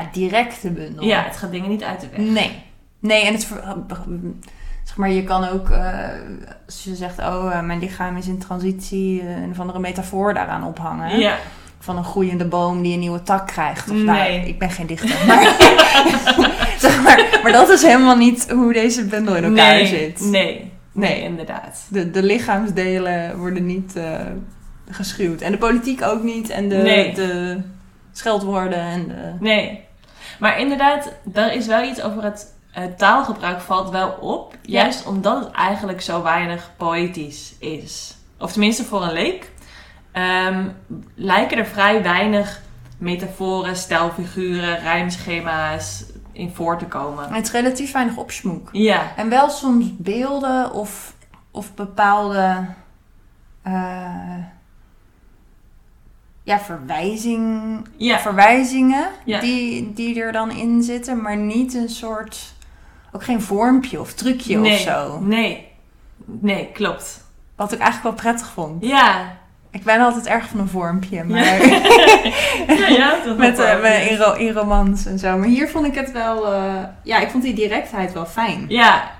[0.00, 1.04] ja, directe bundel.
[1.04, 2.20] Ja, het gaat dingen niet uit de weg.
[2.26, 2.62] Nee.
[3.00, 3.48] Nee, en het.
[4.84, 5.70] Zeg maar, je kan ook.
[5.70, 5.98] eh,
[6.66, 9.20] als je zegt, oh, eh, mijn lichaam is in transitie.
[9.20, 11.18] eh, een of andere metafoor daaraan ophangen.
[11.18, 11.36] Ja.
[11.78, 13.88] Van een groeiende boom die een nieuwe tak krijgt.
[13.90, 14.04] Of, Nee.
[14.04, 15.26] nou, ik ben geen dichter.
[15.26, 15.42] Maar,
[16.78, 20.20] zeg maar, maar dat is helemaal niet hoe deze bundel in elkaar nee, zit.
[20.20, 21.22] Nee, nee, Nee.
[21.22, 21.86] inderdaad.
[21.88, 23.92] De, de lichaamsdelen worden niet
[24.90, 25.40] geschuwd.
[25.40, 26.50] En de politiek ook niet.
[26.50, 27.14] En de, Nee.
[27.14, 27.56] de
[28.12, 29.32] scheldwoorden en de...
[29.40, 29.84] Nee.
[30.38, 34.54] Maar inderdaad, daar is wel iets over het eh, taalgebruik valt wel op.
[34.62, 34.80] Ja.
[34.82, 38.16] Juist omdat het eigenlijk zo weinig poëtisch is.
[38.38, 39.50] Of tenminste voor een leek.
[40.12, 40.68] ehm,
[41.14, 42.60] lijken er vrij weinig
[42.98, 47.32] metaforen, stijlfiguren, rijmschema's in voor te komen.
[47.34, 48.68] Het is relatief weinig opsmoek.
[48.72, 51.14] Ja, En wel soms beelden of,
[51.50, 52.64] of bepaalde...
[53.62, 54.34] eh,
[56.46, 58.18] ja, verwijzing, Ja.
[58.18, 59.40] verwijzingen Ja.
[59.40, 62.54] die, die er dan in zitten, maar niet een soort.
[63.12, 65.18] Ook geen vormpje of trucje nee, of zo.
[65.20, 65.68] Nee.
[66.24, 67.24] Nee, klopt.
[67.56, 68.84] Wat ik eigenlijk wel prettig vond.
[68.84, 69.36] Ja.
[69.70, 71.38] Ik ben altijd erg van een vormpje, maar
[72.78, 73.18] ja, ja.
[73.24, 75.36] dat met, eh, met in, ro- in romans en zo.
[75.38, 76.52] Maar hier vond ik het wel.
[76.52, 78.64] eh, ja, ik vond die directheid wel fijn.
[78.68, 79.10] Ja.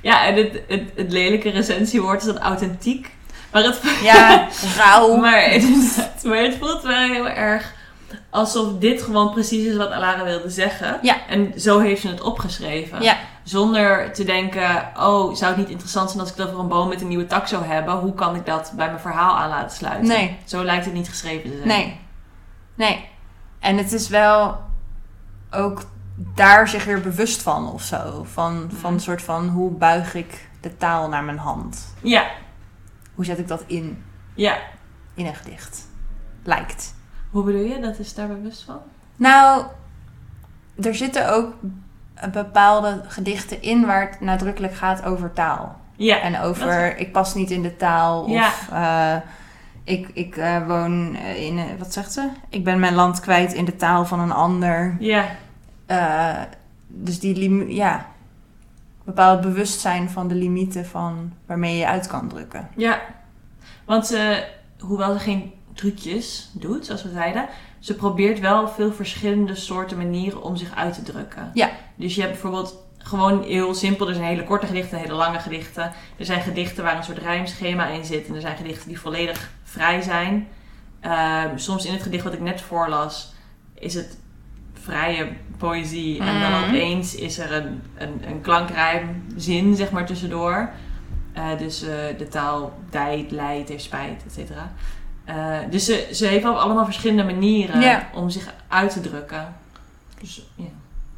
[0.00, 3.10] Ja, en het, het, het lelijke recensiewoord is dan authentiek.
[3.52, 5.16] Maar het, Ja, rauw.
[5.16, 5.60] maar,
[6.22, 7.72] maar het voelt wel heel erg
[8.30, 10.98] alsof dit gewoon precies is wat Alara wilde zeggen.
[11.02, 11.16] Ja.
[11.28, 13.02] En zo heeft ze het opgeschreven.
[13.02, 13.16] Ja.
[13.42, 16.88] Zonder te denken, oh, zou het niet interessant zijn als ik het over een boom
[16.88, 17.94] met een nieuwe tak zou hebben?
[17.94, 20.08] Hoe kan ik dat bij mijn verhaal aan laten sluiten?
[20.08, 20.36] Nee.
[20.44, 21.68] Zo lijkt het niet geschreven te zijn.
[21.68, 22.00] Nee.
[22.74, 23.08] Nee.
[23.60, 24.60] En het is wel
[25.50, 25.82] ook
[26.16, 28.26] daar zich weer bewust van of zo.
[28.32, 31.94] Van, van een soort van hoe buig ik de taal naar mijn hand?
[32.00, 32.24] Ja,
[33.20, 34.02] Hoe zet ik dat in,
[34.34, 34.58] ja.
[35.14, 35.88] in een gedicht?
[36.42, 36.94] Lijkt.
[37.30, 37.80] Hoe bedoel je?
[37.80, 38.78] Dat is daar bewust van?
[39.16, 39.64] Nou,
[40.82, 41.54] er zitten ook
[42.32, 45.80] bepaalde gedichten in waar het nadrukkelijk gaat over taal.
[45.96, 46.20] Ja.
[46.20, 48.22] En over ik pas niet in de taal.
[48.22, 49.16] Of Ja.
[49.16, 49.20] eh,
[49.84, 52.28] ik, ik eh, woon eh, in, een- wat zegt ze?
[52.48, 54.96] Ik ben mijn land kwijt in de taal van een ander.
[54.98, 55.26] Ja.
[56.86, 58.06] Dus die ja,
[59.14, 62.68] bepaald bewustzijn van de limieten van waarmee je uit kan drukken.
[62.76, 63.00] Ja,
[63.84, 64.46] want ze,
[64.78, 70.42] hoewel ze geen trucjes doet, zoals we zeiden, ze probeert wel veel verschillende soorten manieren
[70.42, 71.50] om zich uit te drukken.
[71.54, 71.70] Ja.
[71.96, 75.38] Dus je hebt bijvoorbeeld gewoon heel simpel, er zijn hele korte gedichten en hele lange
[75.38, 75.92] gedichten.
[76.18, 79.50] Er zijn gedichten waar een soort rijmschema in zit en er zijn gedichten die volledig
[79.62, 80.48] vrij zijn.
[81.00, 83.34] Ehm, soms in het gedicht wat ik net voorlas
[83.74, 84.18] is het
[84.82, 86.68] vrije poëzie en dan Mhm.
[86.68, 90.70] opeens is er een, een, een klankrijmzin zeg maar tussendoor.
[91.32, 91.88] Eh, dus eh,
[92.18, 94.72] de taal dijt, leidt, heeft spijt, et cetera.
[95.24, 95.34] Eh,
[95.70, 99.54] dus ze, ze heeft ook allemaal verschillende manieren om zich uit te drukken.
[100.20, 100.64] Dus, ja.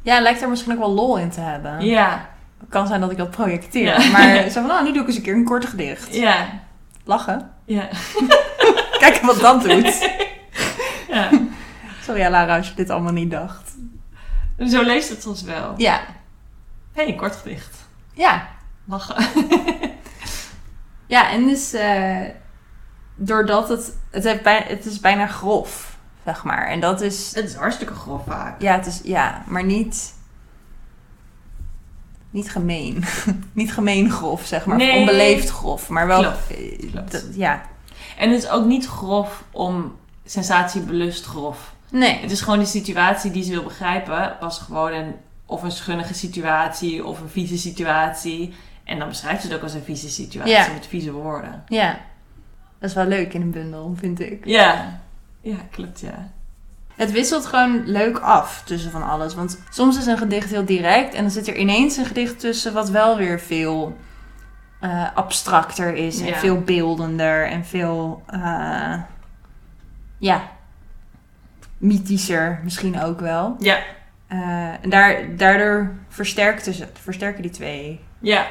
[0.01, 1.81] Ja, lijkt er misschien ook wel lol in te hebben.
[1.85, 4.09] Ja, Het kan zijn dat ik dat projecteer.
[4.11, 6.15] Maar zo van, nou, nu doe ik eens een keer een kort gedicht.
[6.15, 6.45] ja,
[7.03, 7.51] Lachen.
[7.65, 7.87] ja.
[8.99, 10.09] Kijken wat dat doet.
[11.09, 11.29] ja.
[12.03, 13.71] Sorry, Lara, als je dit allemaal niet dacht.
[14.57, 15.73] Zo leest het soms wel.
[15.77, 16.01] Ja.
[16.93, 17.77] Hé, hey, kort gedicht.
[18.13, 18.47] Ja.
[18.85, 19.25] Lachen.
[21.13, 22.21] Ja, en dus eh,
[23.15, 23.97] doordat het...
[24.11, 26.67] Het, heeft bij, het is bijna grof, zeg maar.
[26.67, 27.35] En dat is...
[27.35, 28.61] Het is hartstikke grof vaak.
[28.61, 30.13] Ja, het is, ja maar niet...
[32.29, 33.03] Niet gemeen.
[33.53, 34.77] niet gemeen grof, zeg maar.
[34.77, 34.99] Nee.
[34.99, 35.89] Onbeleefd grof.
[35.89, 36.21] Maar wel...
[36.21, 37.27] Klopt, eh, klopt.
[37.33, 37.61] ja.
[38.17, 41.72] En het is ook niet grof om sensatiebelust grof.
[41.93, 42.19] Nee.
[42.19, 44.35] Het is gewoon de situatie die ze wil begrijpen.
[44.39, 48.53] Was gewoon een, of een schunnige situatie of een vieze situatie.
[48.83, 50.67] En dan beschrijft ze het ook als een vieze situatie Ja.
[50.73, 51.63] met vieze woorden.
[51.67, 51.99] Ja.
[52.79, 54.45] Dat is wel leuk in een bundel, vind ik.
[54.45, 54.99] Ja,
[55.41, 56.29] ja klopt ja.
[56.95, 59.35] Het wisselt gewoon leuk af tussen van alles.
[59.35, 62.73] Want soms is een gedicht heel direct en dan zit er ineens een gedicht tussen
[62.73, 63.97] wat wel weer veel
[64.79, 66.35] eh, abstracter is en Ja.
[66.35, 68.93] veel beeldender en veel, eh,
[70.17, 70.41] ja,
[71.83, 73.55] mythischer misschien ook wel.
[73.59, 73.79] Ja,
[74.27, 74.39] Eh,
[74.81, 78.45] en daar, daardoor versterken, ze, versterken die twee ja.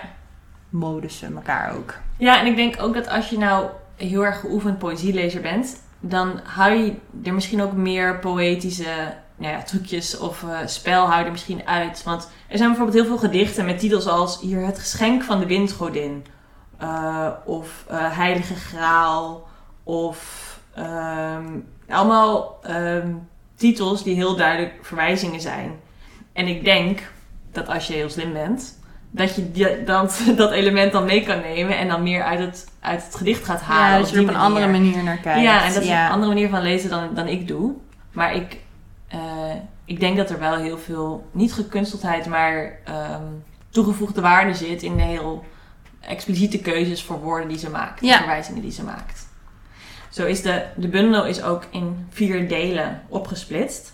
[0.68, 1.95] modussen elkaar ook.
[2.18, 3.66] Ja, en ik denk ook dat als je nou
[3.97, 9.62] heel erg geoefend poëzielezer bent, dan hou je er misschien ook meer poëtische nou ja,
[9.62, 12.03] trucjes of eh, spel hou er misschien uit.
[12.03, 15.47] Want er zijn bijvoorbeeld heel veel gedichten met titels als hier het geschenk van de
[15.47, 16.27] windgodin.
[16.79, 19.49] eh, of heilige graal.
[19.83, 21.45] Of ehm,
[21.92, 23.09] allemaal ehm,
[23.57, 25.72] titels die heel duidelijk verwijzingen zijn.
[26.33, 27.00] En ik denk
[27.52, 28.78] dat als je heel slim bent,
[29.11, 32.68] dat je die- dat, dat element dan mee kan nemen en dan meer uit het,
[32.81, 33.90] uit het gedicht gaat halen.
[33.92, 35.42] ja, dat je er op een andere manier naar kijkt.
[35.42, 37.72] Ja, en dat is een andere manier van lezen dan, dan ik doe.
[38.12, 38.57] Maar ik,
[39.09, 39.18] eh,
[39.85, 43.22] ik denk dat er wel heel veel, niet gekunsteldheid, maar ehm,
[43.70, 45.44] toegevoegde waarde zit in de heel
[46.00, 48.00] expliciete keuzes voor woorden die ze maakt.
[48.00, 48.16] Ja.
[48.16, 49.28] Verwijzingen die ze maakt.
[50.12, 53.92] Zo is de, de bundel is ook in vier delen opgesplitst.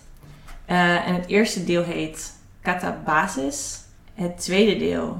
[0.65, 3.79] Eh, en het eerste deel heet Catabasis.
[4.13, 5.17] Het tweede deel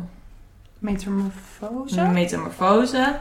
[0.80, 2.02] Metamorfose?
[2.02, 3.20] Metamorfose.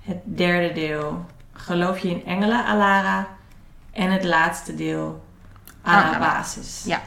[0.00, 3.26] Het derde deel Geloof je in engelen, Alara.
[3.92, 5.24] En het laatste deel
[5.82, 6.82] Anabasis.
[6.86, 7.00] Ja.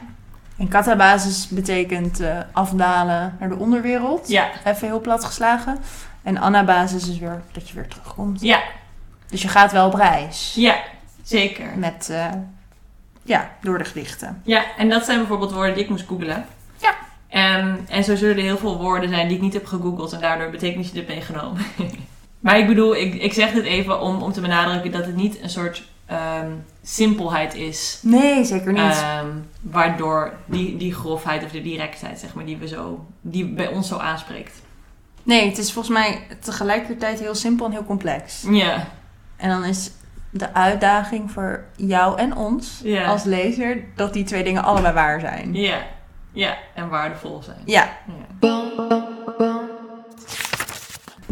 [0.56, 4.28] En katabasis betekent eh, afdalen naar de onderwereld.
[4.28, 5.78] Ja, Even heel plat geslagen.
[6.22, 8.40] En anabasis is weer dat je weer terugkomt.
[8.40, 8.62] ja,
[9.34, 10.52] Dus je gaat wel op reis.
[10.56, 10.82] ja,
[11.22, 11.66] zeker.
[11.76, 12.30] Met, eh,
[13.22, 14.40] ja, door de gedichten.
[14.44, 16.46] Ja, en dat zijn bijvoorbeeld woorden die ik moest googlen.
[16.76, 16.94] Ja.
[17.28, 20.20] En, en zo zullen er heel veel woorden zijn die ik niet heb gegoogeld en
[20.20, 21.62] daardoor betekenis heb meegenomen.
[22.40, 25.42] maar ik bedoel, ik, ik zeg dit even om, om te benadrukken dat het niet
[25.42, 26.50] een soort ehm,
[26.82, 27.98] simpelheid is.
[28.02, 28.82] Nee, zeker niet.
[28.82, 29.28] Ehm,
[29.60, 33.88] waardoor die, die grofheid of de directheid, zeg maar, die, we zo, die bij ons
[33.88, 34.62] zo aanspreekt.
[35.22, 38.44] nee, het is volgens mij tegelijkertijd heel simpel en heel complex.
[38.50, 38.86] Ja,
[39.36, 39.90] En dan is
[40.30, 45.54] de uitdaging voor jou en ons als lezer dat die twee dingen allebei waar zijn.
[45.54, 45.78] ja,
[46.32, 46.56] ja.
[46.74, 47.60] En waardevol zijn.
[47.64, 47.88] Ja.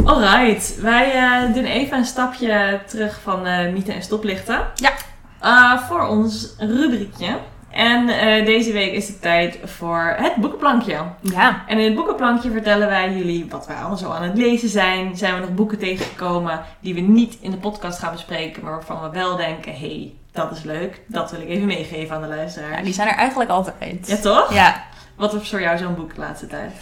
[0.05, 4.67] Alright, wij eh, doen even een stapje terug van eh mythe en stoplichten.
[4.75, 4.93] Ja.
[5.41, 7.39] Eh, voor ons rubriekje.
[7.73, 11.03] En eh, deze week is het tijd voor het boekenplankje.
[11.21, 11.65] ja.
[11.67, 15.17] En in het boekenplankje vertellen wij jullie wat wij allemaal zo aan het lezen zijn.
[15.17, 19.03] Zijn we nog boeken tegengekomen die we niet in de podcast gaan bespreken, maar waarvan
[19.03, 21.01] we wel denken: hé, hey, dat is leuk.
[21.07, 22.71] Dat wil ik even meegeven aan de luisteraar.
[22.71, 24.07] Ja, die zijn er eigenlijk altijd.
[24.09, 24.53] Ja, toch?
[24.55, 24.85] Ja.
[25.17, 26.73] Wat was voor jou zo'n boek de laatste tijd?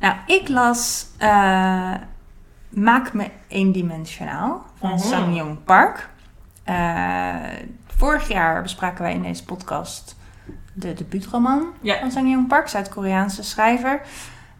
[0.00, 1.94] Nou, ik las eh,
[2.68, 4.98] Maak me eendimensionaal van Mhm.
[4.98, 6.08] Sang Park.
[6.64, 7.34] Eh,
[7.96, 10.16] vorig jaar bespraken wij in deze podcast
[10.78, 11.98] de debuutroman Ja.
[11.98, 14.00] van Sang Yong Park, Zuid-Koreaanse schrijver.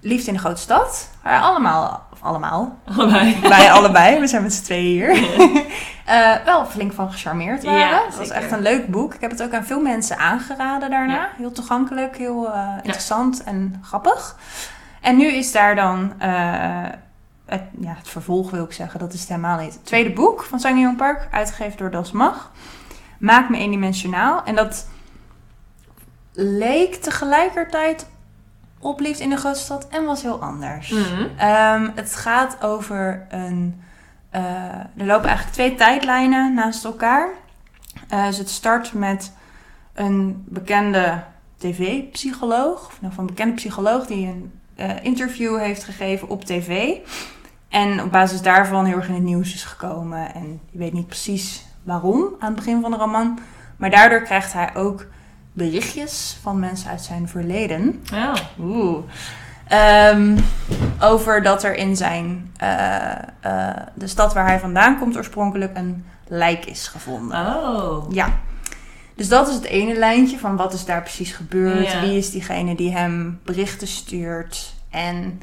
[0.00, 1.08] Liefde in de grote stad.
[1.22, 3.40] Waar allemaal, of allemaal, Allebei.
[3.40, 5.10] wij allebei, we zijn met z'n tweeën hier,
[6.04, 7.78] eh, wel flink van gecharmeerd waren.
[7.80, 9.14] Ja, het was echt een leuk boek.
[9.14, 11.28] Ik heb het ook aan veel mensen aangeraden daarna.
[11.36, 14.36] Heel toegankelijk, heel eh, interessant en grappig.
[15.00, 16.84] En nu is daar dan eh,
[17.46, 19.00] het, ja, het vervolg, wil ik zeggen.
[19.00, 19.72] Dat is het helemaal niet.
[19.72, 22.50] Het tweede boek van Sang Yong Park, uitgegeven door Das Mag.
[23.18, 24.42] Maak me eendimensionaal.
[24.44, 24.86] En dat
[26.40, 28.06] leek tegelijkertijd
[28.78, 30.90] op Liefde in de Grote Stad en was heel anders.
[30.90, 31.26] Mhm.
[31.36, 33.82] Ehm, het gaat over een.
[34.30, 34.42] eh,
[34.96, 37.28] er lopen eigenlijk twee tijdlijnen naast elkaar.
[38.08, 39.32] Eh, dus het start met
[39.94, 41.22] een bekende
[41.56, 46.96] tv-psycholoog, of nou, van een bekende psycholoog die een eh, interview heeft gegeven op tv.
[47.68, 50.34] En op basis daarvan heel erg in het nieuws is gekomen.
[50.34, 53.38] En je weet niet precies waarom aan het begin van de roman.
[53.76, 55.06] Maar daardoor krijgt hij ook
[55.58, 58.02] berichtjes van mensen uit zijn verleden.
[58.04, 58.34] Ja.
[58.60, 59.04] Oeh.
[59.68, 60.36] Ehm,
[61.00, 66.04] over dat er in zijn, eh, eh, de stad waar hij vandaan komt oorspronkelijk een
[66.26, 67.46] lijk is gevonden.
[67.46, 68.12] Oh.
[68.12, 68.38] Ja.
[69.14, 71.92] Dus dat is het ene lijntje van wat is daar precies gebeurd.
[71.92, 72.00] Ja.
[72.00, 74.74] Wie is diegene die hem berichten stuurt.
[74.90, 75.40] En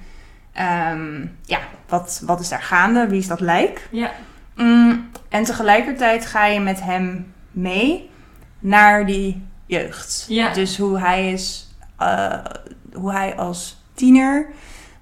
[0.53, 3.07] ehm, ja, wat, wat is daar gaande?
[3.07, 3.87] Wie is dat lijk?
[3.91, 4.11] Ja.
[4.55, 8.09] Mm, en tegelijkertijd ga je met hem mee
[8.59, 10.25] naar die jeugd.
[10.29, 10.53] Ja.
[10.53, 12.39] Dus hoe hij is, eh,
[12.93, 14.47] hoe hij als tiener,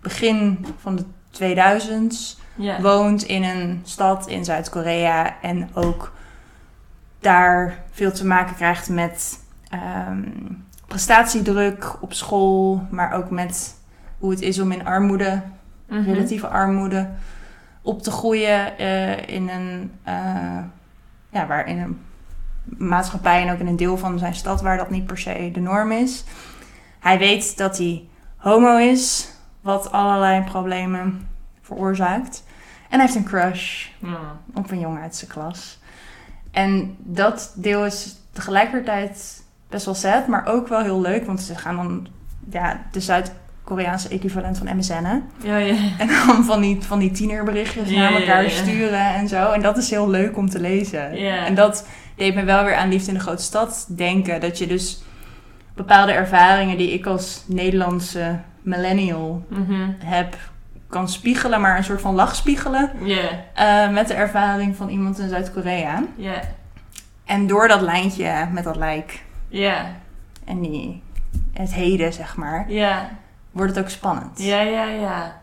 [0.01, 2.81] begin van de 2000s, Ja.
[2.81, 6.13] woont in een stad in Zuid-Korea en ook
[7.19, 10.21] daar veel te maken krijgt met ehm,
[10.87, 13.75] prestatiedruk op school, maar ook met
[14.17, 15.41] hoe het is om in armoede
[15.87, 16.03] Mhm.
[16.11, 17.09] relatieve armoede
[17.81, 20.57] op te groeien eh, in een eh,
[21.29, 21.99] ja, waar in een
[22.63, 25.59] maatschappij en ook in een deel van zijn stad waar dat niet per se de
[25.59, 26.23] norm is.
[26.99, 29.29] Hij weet dat hij homo is,
[29.61, 31.27] wat allerlei problemen
[31.61, 32.43] veroorzaakt.
[32.89, 34.17] En hij heeft een crush Ja.
[34.53, 35.79] op een jongen uit zijn klas.
[36.51, 41.25] En dat deel is tegelijkertijd best wel sad, maar ook wel heel leuk.
[41.25, 42.07] Want ze gaan dan
[42.49, 42.99] ja, de
[43.67, 45.23] Zuid-Koreaanse equivalent van MSN'en.
[45.43, 45.75] Ja, ja.
[45.97, 48.49] En dan van die, van die tienerberichtjes Ja, naar elkaar ja.
[48.49, 49.51] sturen en zo.
[49.51, 51.11] En dat is heel leuk om te lezen.
[51.45, 54.41] En dat deed me wel weer aan Liefde in de Grote Stad denken.
[54.41, 55.03] Dat je dus
[55.75, 59.89] bepaalde ervaringen die ik als Nederlandse millennial Mhm.
[60.05, 60.35] heb,
[60.87, 61.61] kan spiegelen.
[61.61, 62.91] Maar een soort van lachspiegelen.
[63.03, 63.29] Ja.
[63.53, 66.03] eh, met de ervaring van iemand in Zuid-Korea.
[66.15, 66.39] Ja.
[67.25, 69.85] En door dat lijntje met dat lijk Ja.
[70.45, 71.01] en die,
[71.53, 73.09] het heden, zeg maar, Ja.
[73.53, 74.39] Wordt het ook spannend.
[74.43, 75.41] Ja, ja, ja.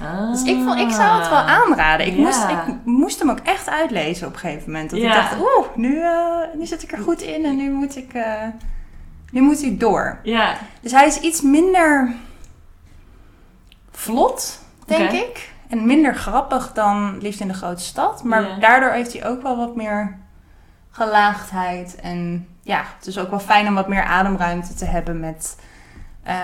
[0.00, 0.30] Ah.
[0.32, 2.06] Dus ik, vond, ik zou het wel aanraden.
[2.06, 2.20] Ik, Ja.
[2.22, 4.90] moest, ik moest hem ook echt uitlezen op een gegeven moment.
[4.90, 5.08] Dat Ja.
[5.08, 8.12] ik dacht, oeh, nu, eh, nu zit ik er goed in en nu moet ik,
[8.14, 8.42] eh,
[9.30, 10.18] nu moet ik door.
[10.22, 10.54] Ja.
[10.80, 12.12] Dus hij is iets minder
[13.90, 15.52] vlot, denk ik.
[15.68, 18.24] En minder grappig dan Liefde in de Grote Stad.
[18.24, 18.56] Maar Ja.
[18.58, 20.18] daardoor heeft hij ook wel wat meer
[20.90, 21.96] gelaagdheid.
[22.00, 25.56] En ja, het is ook wel fijn om wat meer ademruimte te hebben met,
[26.24, 26.34] eh,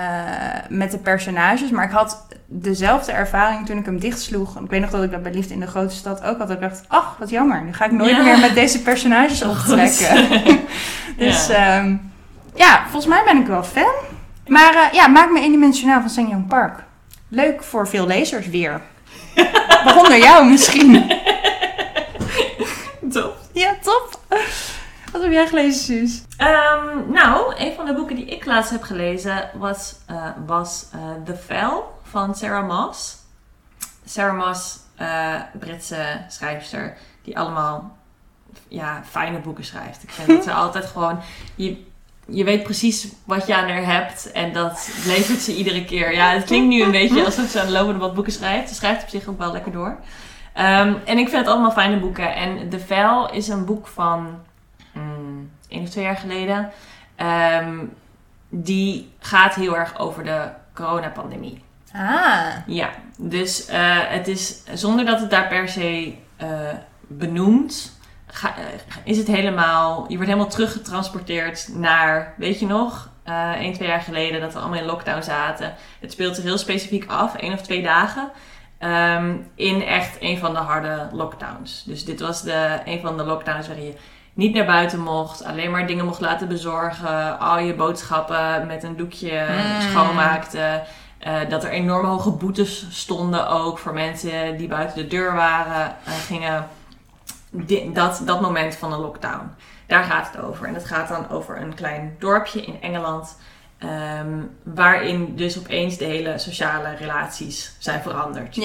[0.69, 1.71] met de personages.
[1.71, 4.61] Maar ik had dezelfde ervaring toen ik hem dichtsloeg.
[4.61, 6.51] Ik weet nog dat ik dat bij Liefde in de Grote Stad ook had.
[6.51, 7.63] Ik dacht, ach, wat jammer.
[7.63, 8.23] Nu ga ik nooit Ja.
[8.23, 10.29] meer met deze personages optrekken.
[11.17, 11.75] dus Ja.
[11.77, 11.97] ja.
[12.55, 13.93] ja, volgens mij ben ik wel fan.
[14.47, 16.79] Maar eh, ja, maak me eendimensionaal van Sang Park.
[17.29, 18.81] Leuk voor veel lezers weer.
[19.85, 21.13] Waaronder jou misschien.
[23.13, 23.37] Top.
[23.53, 24.19] Ja, top.
[25.13, 26.23] Wat heb jij gelezen, Suus?
[26.37, 31.01] Ehm, nou, een van de boeken die ik laatst heb gelezen was, eh, was eh,
[31.25, 33.17] The Fell van Sarah Moss.
[34.05, 37.97] Sarah Moss, eh, Britse schrijfster, die allemaal
[38.69, 40.03] ja, fijne boeken schrijft.
[40.03, 41.21] Ik vind dat ze altijd gewoon...
[41.55, 41.89] Je,
[42.27, 46.15] je weet precies wat je aan haar hebt en dat levert ze iedere keer.
[46.15, 48.69] Ja, het klinkt nu een beetje alsof ze aan de lopende wat boeken schrijft.
[48.69, 49.99] Ze schrijft op zich ook wel lekker door.
[50.53, 52.35] Ehm, en ik vind het allemaal fijne boeken.
[52.35, 54.39] En De Vel is een boek van
[54.93, 56.71] mm, één of twee jaar geleden.
[57.17, 57.79] Ehm,
[58.49, 61.63] die gaat heel erg over de coronapandemie.
[61.95, 62.47] Ah.
[62.67, 66.49] Ja, dus eh, het is zonder dat het daar per se eh,
[67.07, 68.65] benoemt, ga- eh,
[69.05, 74.01] is het helemaal, je wordt helemaal teruggetransporteerd naar, weet je nog, eh één, twee jaar
[74.01, 75.75] geleden dat we allemaal in lockdown zaten.
[76.01, 78.31] Het speelt zich heel specifiek af, één of twee dagen,
[78.79, 81.85] ehm, in echt een van de harde lockdowns.
[81.87, 83.95] Dus dit was de, een van de lockdowns waarin je
[84.35, 88.97] niet naar buiten mocht, alleen maar dingen mocht laten bezorgen, al je boodschappen met een
[88.97, 89.81] doekje Mm.
[89.91, 90.83] schoonmaakte.
[91.19, 95.87] Eh, dat er enorm hoge boetes stonden ook voor mensen die buiten de deur waren,
[96.05, 96.67] eh, gingen.
[97.51, 99.51] Di- dat, dat moment van de lockdown.
[99.87, 100.67] Daar gaat het over.
[100.67, 103.37] En het gaat dan over een klein dorpje in Engeland.
[103.79, 108.57] ehm, waarin dus opeens de hele sociale relaties zijn veranderd.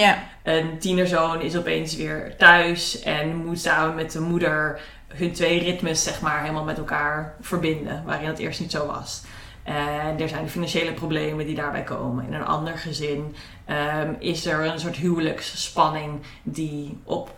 [0.44, 6.04] Een tienerzoon is opeens weer thuis en moet samen met de moeder hun twee ritmes
[6.04, 8.04] zeg maar helemaal met elkaar verbinden.
[8.06, 9.24] Waarin het eerst niet zo was.
[9.64, 12.26] En er zijn financiële problemen die daarbij komen.
[12.26, 17.34] In een ander gezin ehm, is er een soort huwelijksspanning die op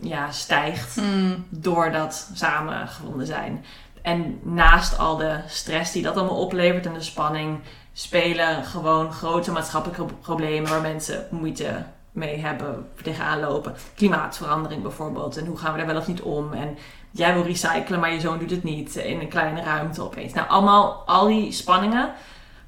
[0.00, 1.44] ja, stijgt Mm.
[1.48, 3.64] doordat samen gevonden zijn.
[4.02, 7.58] En naast al de stress die dat allemaal oplevert en de spanning,
[7.92, 13.74] spelen gewoon grote maatschappelijke problemen waar mensen moeite mee hebben, tegenaan lopen.
[13.94, 15.36] Klimaatverandering bijvoorbeeld.
[15.36, 16.52] En hoe gaan we daar wel of niet om?
[16.52, 16.78] En
[17.10, 20.32] jij wil recyclen, maar je zoon doet het niet in een kleine ruimte opeens.
[20.32, 22.10] Nou, allemaal, al die spanningen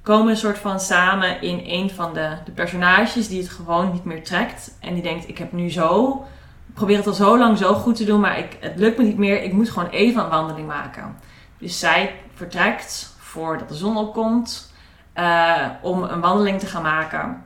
[0.03, 4.05] komen een soort van samen in een van de, de personages die het gewoon niet
[4.05, 4.77] meer trekt.
[4.81, 6.25] En die denkt, ik heb nu zo
[6.71, 9.05] ik probeer het al zo lang zo goed te doen, maar ik, het lukt me
[9.05, 9.43] niet meer.
[9.43, 11.17] Ik moet gewoon even een wandeling maken.
[11.59, 14.73] Dus zij vertrekt voordat de zon opkomt
[15.13, 17.45] eh, om een wandeling te gaan maken.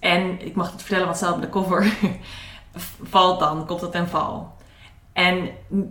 [0.00, 1.92] En ik mag het vertellen, want zelf op de cover
[3.02, 4.58] valt dan, komt het ten val.
[5.12, 5.50] En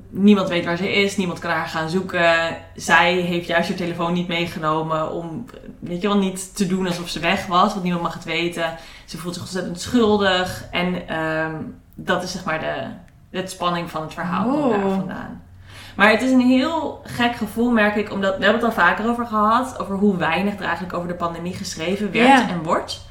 [0.10, 2.58] niemand weet waar ze is, niemand kan haar gaan zoeken.
[2.76, 5.46] Zij heeft juist haar telefoon niet meegenomen om,
[5.80, 8.78] weet je wel, niet te doen alsof ze weg was, want niemand mag het weten.
[9.06, 11.56] Ze voelt zich ontzettend schuldig en ehm,
[11.96, 12.88] dat is zeg maar de,
[13.30, 14.70] de spanning van het verhaal Oeh.
[14.70, 15.42] daar vandaan.
[15.96, 19.10] Maar het is een heel gek gevoel, merk ik, omdat we hebben het al vaker
[19.10, 23.08] over gehad, over hoe weinig er eigenlijk over de pandemie geschreven werd en wordt.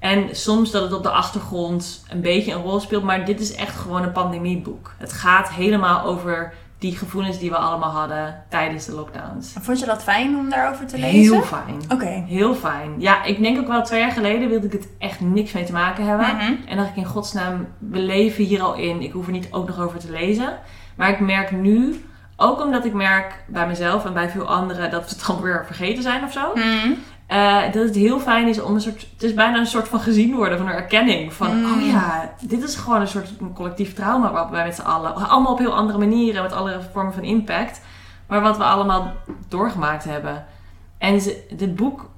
[0.00, 3.54] En soms dat het op de achtergrond een beetje een rol speelt, maar dit is
[3.54, 4.94] echt gewoon een pandemieboek.
[4.98, 9.52] Het gaat helemaal over die gevoelens die we allemaal hadden tijdens de lockdowns.
[9.60, 11.20] Vond je dat fijn om daarover te lezen?
[11.32, 11.80] Heel fijn.
[11.88, 12.24] Oké.
[12.26, 12.94] Heel fijn.
[12.98, 15.72] Ja, ik denk ook wel twee jaar geleden wilde ik het echt niks mee te
[15.72, 16.26] maken hebben.
[16.26, 16.52] Mhm.
[16.66, 19.02] En dacht ik in godsnaam, we leven hier al in.
[19.02, 20.58] Ik hoef er niet ook nog over te lezen.
[20.96, 22.04] Maar ik merk nu,
[22.36, 25.64] ook omdat ik merk bij mezelf en bij veel anderen dat we het dan weer
[25.66, 26.52] vergeten zijn of zo.
[26.54, 26.92] Mhm.
[27.30, 30.00] Eh, dat het heel fijn is om een soort, het is bijna een soort van
[30.00, 31.32] gezien worden van een erkenning.
[31.32, 31.72] Van, Mm.
[31.72, 35.52] oh ja, dit is gewoon een soort collectief trauma wat wij met z'n allen, allemaal
[35.52, 37.80] op heel andere manieren, met alle vormen van impact.
[38.26, 39.12] Maar wat we allemaal
[39.48, 40.44] doorgemaakt hebben.
[40.98, 42.10] En ze, dit boek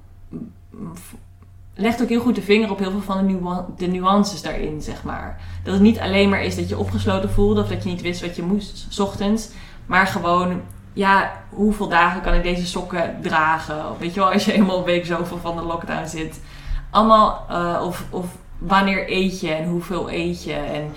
[1.75, 4.81] legt ook heel goed de vinger op heel veel van de, nuan- de nuances daarin,
[4.81, 5.39] zeg maar.
[5.63, 8.21] Dat het niet alleen maar is dat je opgesloten voelde of dat je niet wist
[8.21, 9.49] wat je moest, 's ochtends.
[9.85, 10.61] Maar gewoon,
[10.93, 13.89] ja, hoeveel dagen kan ik deze sokken dragen?
[13.91, 16.41] Of weet je wel, als je eenmaal een week zoveel van de lockdown zit.
[16.89, 18.25] Allemaal, eh, of, of
[18.57, 20.53] wanneer eet je en hoeveel eet je?
[20.53, 20.91] En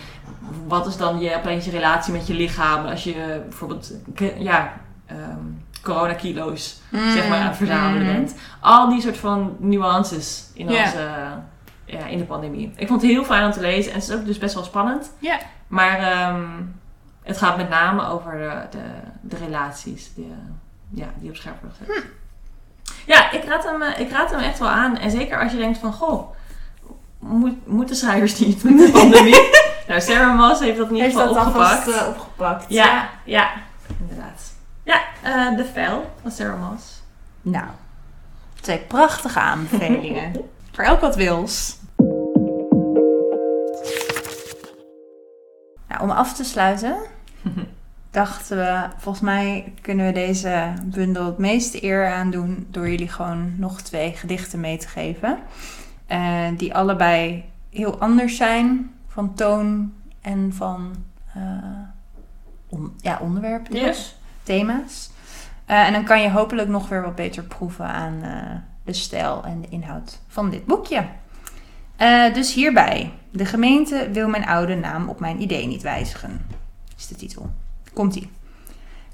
[0.67, 2.87] wat is dan je, opeens je relatie met je lichaam?
[2.87, 4.73] Als je bijvoorbeeld, k- ja,
[5.07, 5.39] ehm
[5.83, 8.15] coronakilo's zeg maar aan het verzamelen Mhm.
[8.15, 8.35] bent.
[8.61, 11.09] Al die soort van nuances in, onze,
[11.85, 12.73] ja, in de pandemie.
[12.77, 14.65] Ik vond het heel fijn om te lezen en het is ook dus best wel
[14.65, 15.13] spannend.
[15.19, 15.39] Ja.
[15.67, 16.41] Maar ehm,
[17.27, 18.85] het gaat met name over de, de,
[19.21, 22.05] de relaties die, eh, ja, die op scherp worden gezet.
[23.07, 24.99] Ja, ik raad, hem, eh, ik raad hem echt wel aan.
[24.99, 26.31] En zeker als je denkt van, goh,
[27.19, 29.51] moet, moeten schrijvers niet met de pandemie?
[29.89, 31.89] nou, Sarah Moss heeft dat in ieder geval opgepakt.
[31.89, 32.65] eh, opgepakt?
[32.69, 33.51] ja, ja,
[34.01, 34.55] inderdaad.
[34.83, 37.03] Ja, eh, De Vel van Sarah Moss.
[37.43, 37.67] Nou,
[38.61, 40.33] twee prachtige aanbevelingen.
[40.73, 41.77] Voor elk wat wils.
[45.89, 46.97] Nou, om af te sluiten,
[48.11, 53.09] dachten we, volgens mij kunnen we deze bundel het meeste eer aan doen door jullie
[53.09, 55.39] gewoon nog twee gedichten mee te geven.
[56.07, 60.95] Eh, die allebei heel anders zijn van toon en van
[61.35, 61.43] eh,
[62.69, 65.11] on- ja, onderwerpen dus, thema's.
[65.65, 68.21] Eh, en dan kan je hopelijk nog weer wat beter proeven aan
[68.85, 71.05] de stijl en de inhoud van dit boekje.
[72.33, 73.13] Dus hierbij.
[73.31, 76.47] De gemeente wil mijn oude naam op mijn idee niet wijzigen.
[76.97, 77.51] Is de titel.
[77.93, 78.31] Komt-ie.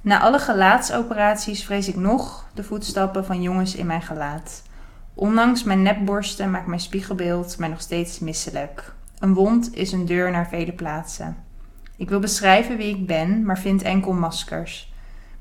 [0.01, 4.63] Na alle gelaatsoperaties vrees ik nog de voetstappen van jongens in mijn gelaat.
[5.15, 8.93] Ondanks mijn nepborsten maakt mijn spiegelbeeld mij nog steeds misselijk.
[9.19, 11.37] Een wond is een deur naar vele plaatsen.
[11.97, 14.93] Ik wil beschrijven wie ik ben, maar vind enkel maskers.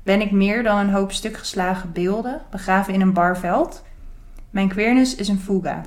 [0.02, 3.82] Ben ik meer dan een hoop stukgeslagen beelden, begraven in een barveld?
[4.50, 5.80] Mijn queerness is een fuga.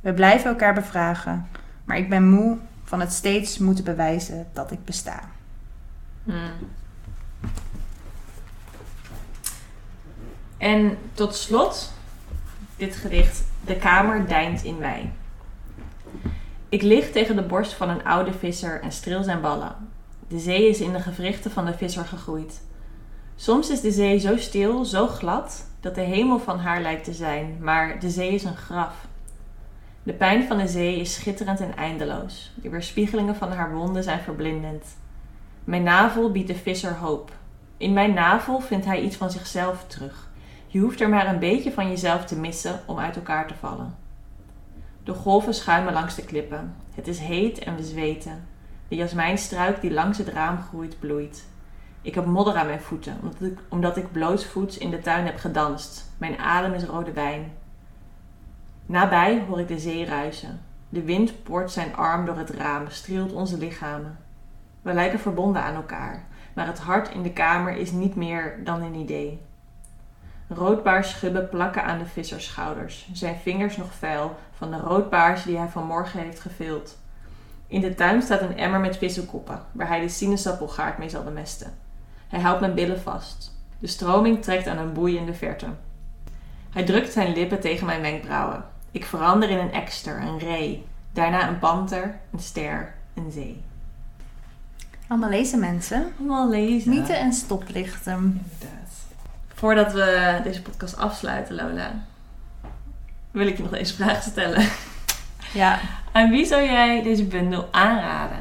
[0.00, 1.46] We blijven elkaar bevragen,
[1.84, 5.20] maar ik ben moe van het steeds moeten bewijzen dat ik besta.
[6.24, 6.68] Hmm.
[10.58, 11.92] En tot slot,
[12.76, 13.44] dit gedicht.
[13.64, 15.12] De kamer deint in mij.
[16.68, 19.76] Ik lig tegen de borst van een oude visser en streel zijn ballen.
[20.28, 22.62] De zee is in de gewrichten van de visser gegroeid.
[23.36, 27.12] Soms is de zee zo stil, zo glad, dat de hemel van haar lijkt te
[27.12, 29.06] zijn, maar de zee is een graf.
[30.02, 32.52] De pijn van de zee is schitterend en eindeloos.
[32.54, 34.84] De weerspiegelingen van haar wonden zijn verblindend.
[35.64, 37.32] Mijn navel biedt de visser hoop.
[37.76, 40.28] In mijn navel vindt hij iets van zichzelf terug.
[40.66, 43.94] Je hoeft er maar een beetje van jezelf te missen om uit elkaar te vallen.
[45.04, 46.74] De golven schuimen langs de klippen.
[46.94, 48.18] Het is heet en we.
[48.88, 51.48] De jasmijnstruik die langs het raam groeit, bloeit.
[52.02, 55.38] Ik heb modder aan mijn voeten, omdat ik, omdat ik blootsvoets in de tuin heb
[55.38, 56.10] gedanst.
[56.18, 57.52] Mijn adem is rode wijn.
[58.86, 60.60] Nabij hoor ik de zee ruisen.
[60.88, 64.18] De wind poort zijn arm door het raam, streelt onze lichamen.
[64.82, 68.82] We lijken verbonden aan elkaar, maar het hart in de kamer is niet meer dan
[68.82, 69.42] een idee.
[70.48, 76.20] Roodbaarschubben plakken aan de vissersschouders, zijn vingers nog vuil van de roodbaars die hij vanmorgen
[76.20, 76.98] heeft gevild.
[77.66, 81.72] In de tuin staat een emmer met vissenkoppen, waar hij de sinaasappelgaard mee zal bemesten.
[82.28, 83.58] Hij houdt mijn billen vast.
[83.78, 85.66] De stroming trekt aan een boei in de verte.
[86.70, 88.64] Hij drukt zijn lippen tegen mijn wenkbrauwen.
[88.90, 93.62] Ik verander in een ekster, een ree, daarna een panter, een ster, een zee.
[95.10, 96.12] Allemaal lezen mensen.
[96.18, 97.06] Allemaal lezen.
[97.08, 98.12] En stoplichten.
[98.14, 98.90] Inderdaad.
[99.54, 101.90] Voordat we deze podcast afsluiten, Lola,
[103.30, 104.68] wil ik je nog deze vraag stellen.
[105.52, 105.78] Ja,
[106.12, 108.38] Aan wie zou jij deze bundel aanraden?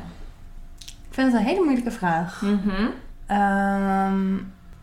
[1.10, 2.42] ik vind het een hele moeilijke vraag.
[2.42, 2.86] Mhm.
[3.26, 4.36] Ehm,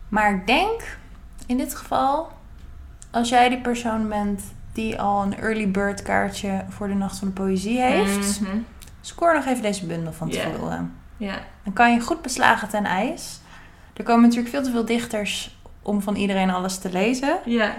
[0.09, 0.97] maar ik denk
[1.45, 2.31] in dit geval,
[3.11, 4.41] als jij die persoon bent
[4.73, 8.57] die al een early bird kaartje voor de Nacht van de Poëzie heeft, Mhm.
[9.01, 10.93] score nog even deze bundel van tevoren.
[11.17, 11.35] Ja.
[11.63, 13.39] Dan kan je goed beslagen ten ijs.
[13.93, 17.37] Er komen natuurlijk veel te veel dichters om van iedereen alles te lezen.
[17.45, 17.73] Ja.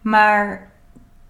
[0.00, 0.68] Maar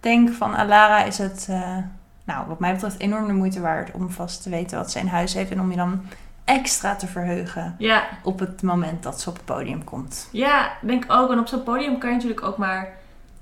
[0.01, 1.77] denk van Alara is het, eh,
[2.25, 5.07] nou, wat mij betreft, enorm de moeite waard om vast te weten wat ze in
[5.07, 5.51] huis heeft.
[5.51, 6.03] En om je dan
[6.45, 8.05] extra te verheugen Ja.
[8.23, 10.29] op het moment dat ze op het podium komt.
[10.33, 11.31] Ja, denk ook.
[11.31, 12.89] En op zo'n podium kan je natuurlijk ook maar...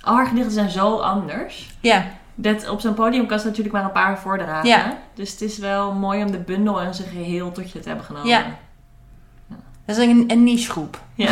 [0.01, 1.77] Al haar gedichten zijn zo anders.
[1.81, 2.05] Ja,
[2.35, 4.69] Dat op zo'n podium kan ze natuurlijk maar een paar voordragen.
[4.69, 4.97] Ja.
[5.15, 8.07] Dus het is wel mooi om de bundel in zijn geheel tot je te hebben
[8.07, 8.29] genomen.
[8.29, 8.45] Ja.
[9.85, 11.01] dat is een, een niche groep.
[11.15, 11.31] Ja.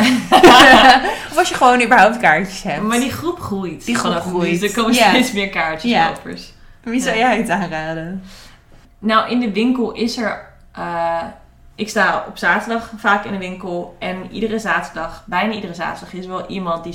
[1.31, 2.81] Of als je gewoon überhaupt kaartjes hebt.
[2.81, 3.85] Maar die groep groeit.
[3.85, 4.59] Die groep groeit.
[4.59, 6.07] Dus er komen steeds meer kaartjes Ja.
[6.11, 6.53] kopers.
[6.83, 7.27] Wie zou Ja.
[7.29, 8.23] jij het aanraden?
[8.99, 10.45] Nou, in de winkel is er...
[10.71, 11.23] eh,
[11.75, 13.95] ik sta op zaterdag vaak in de winkel.
[13.99, 16.93] En iedere zaterdag, bijna iedere zaterdag, is wel iemand die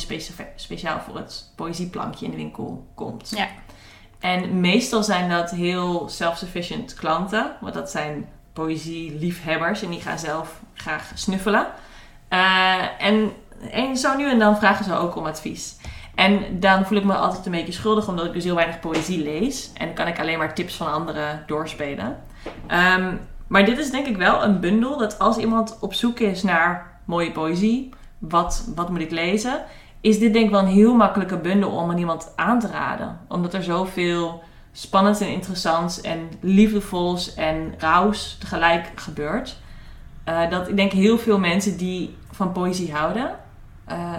[0.57, 3.33] speciaal voor het poëzieplankje in de winkel komt.
[3.37, 3.47] Ja.
[4.27, 7.51] En meestal zijn dat heel self-sufficient klanten.
[7.61, 11.67] Want dat zijn poëzieliefhebbers en die gaan zelf graag snuffelen.
[12.29, 12.83] Eh,
[13.71, 15.77] en, zo nu en dan vragen ze ook om advies.
[16.15, 19.23] En dan voel ik me altijd een beetje schuldig omdat ik dus heel weinig poëzie
[19.23, 19.71] lees.
[19.75, 22.17] En kan ik alleen maar tips van anderen doorspelen.
[22.67, 23.15] Ehm,
[23.47, 27.01] maar dit is denk ik wel een bundel dat als iemand op zoek is naar
[27.05, 29.65] mooie poëzie, wat, wat moet ik lezen,
[30.07, 33.19] is dit denk ik wel een heel makkelijke bundel om aan iemand aan te raden.
[33.29, 34.43] Omdat er zoveel
[34.73, 39.57] spannends en interessants en liefdevols en rauws tegelijk gebeurt.
[40.25, 43.31] Eh, dat ik denk heel veel mensen die van poëzie houden,
[43.85, 44.13] eh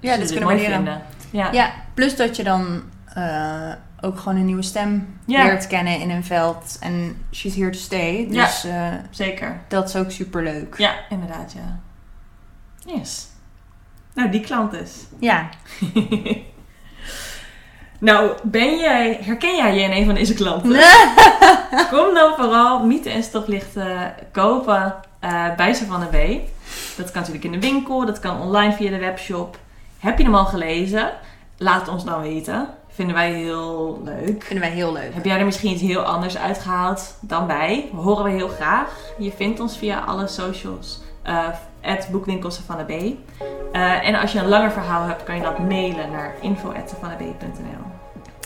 [0.00, 1.02] Ja, dit kunnen mooi vinden.
[1.30, 1.52] Ja.
[1.52, 2.82] Ja, plus dat je dan
[3.14, 5.44] eh, ook gewoon een nieuwe stem Ja.
[5.44, 6.76] leert kennen in een veld.
[6.80, 8.26] En she's here to stay.
[8.30, 8.44] Ja.
[8.44, 9.60] Dus eh, zeker.
[9.68, 10.78] dat is ook super leuk.
[10.78, 11.80] Ja, inderdaad, ja.
[12.94, 13.29] Yes.
[14.14, 15.06] Nou, die klant dus.
[15.18, 15.48] Ja.
[17.98, 20.70] nou, ben jij, herken jij je in een van deze klanten?
[21.90, 26.40] Kom dan vooral mythe en stoplichten kopen eh, bij Savannah B.
[26.96, 29.58] Dat kan natuurlijk in de winkel, dat kan online via de webshop.
[29.98, 31.10] Heb je hem al gelezen?
[31.56, 32.68] Laat het ons dan weten.
[32.88, 34.42] Vinden wij heel leuk.
[34.42, 35.14] Vinden wij heel leuk.
[35.14, 37.88] Heb jij er misschien iets heel anders uitgehaald dan wij?
[37.94, 39.12] Horen we heel graag.
[39.18, 41.00] Je vindt ons via alle socials.
[41.80, 42.90] Eh boekwinkel Savannah B.
[42.90, 47.90] Eh, en als je een langer verhaal hebt, kan je dat mailen naar info.savannahb.nl.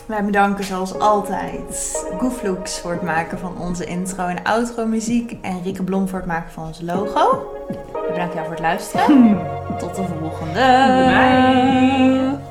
[0.06, 5.36] Wij bedanken zoals altijd Gooflooks voor het maken van onze intro en outro muziek.
[5.42, 7.52] En Rieke Blom voor het maken van ons logo.
[8.08, 9.38] bedankt jou voor het luisteren.
[9.78, 10.60] Tot de volgende.
[11.10, 12.43] Bye.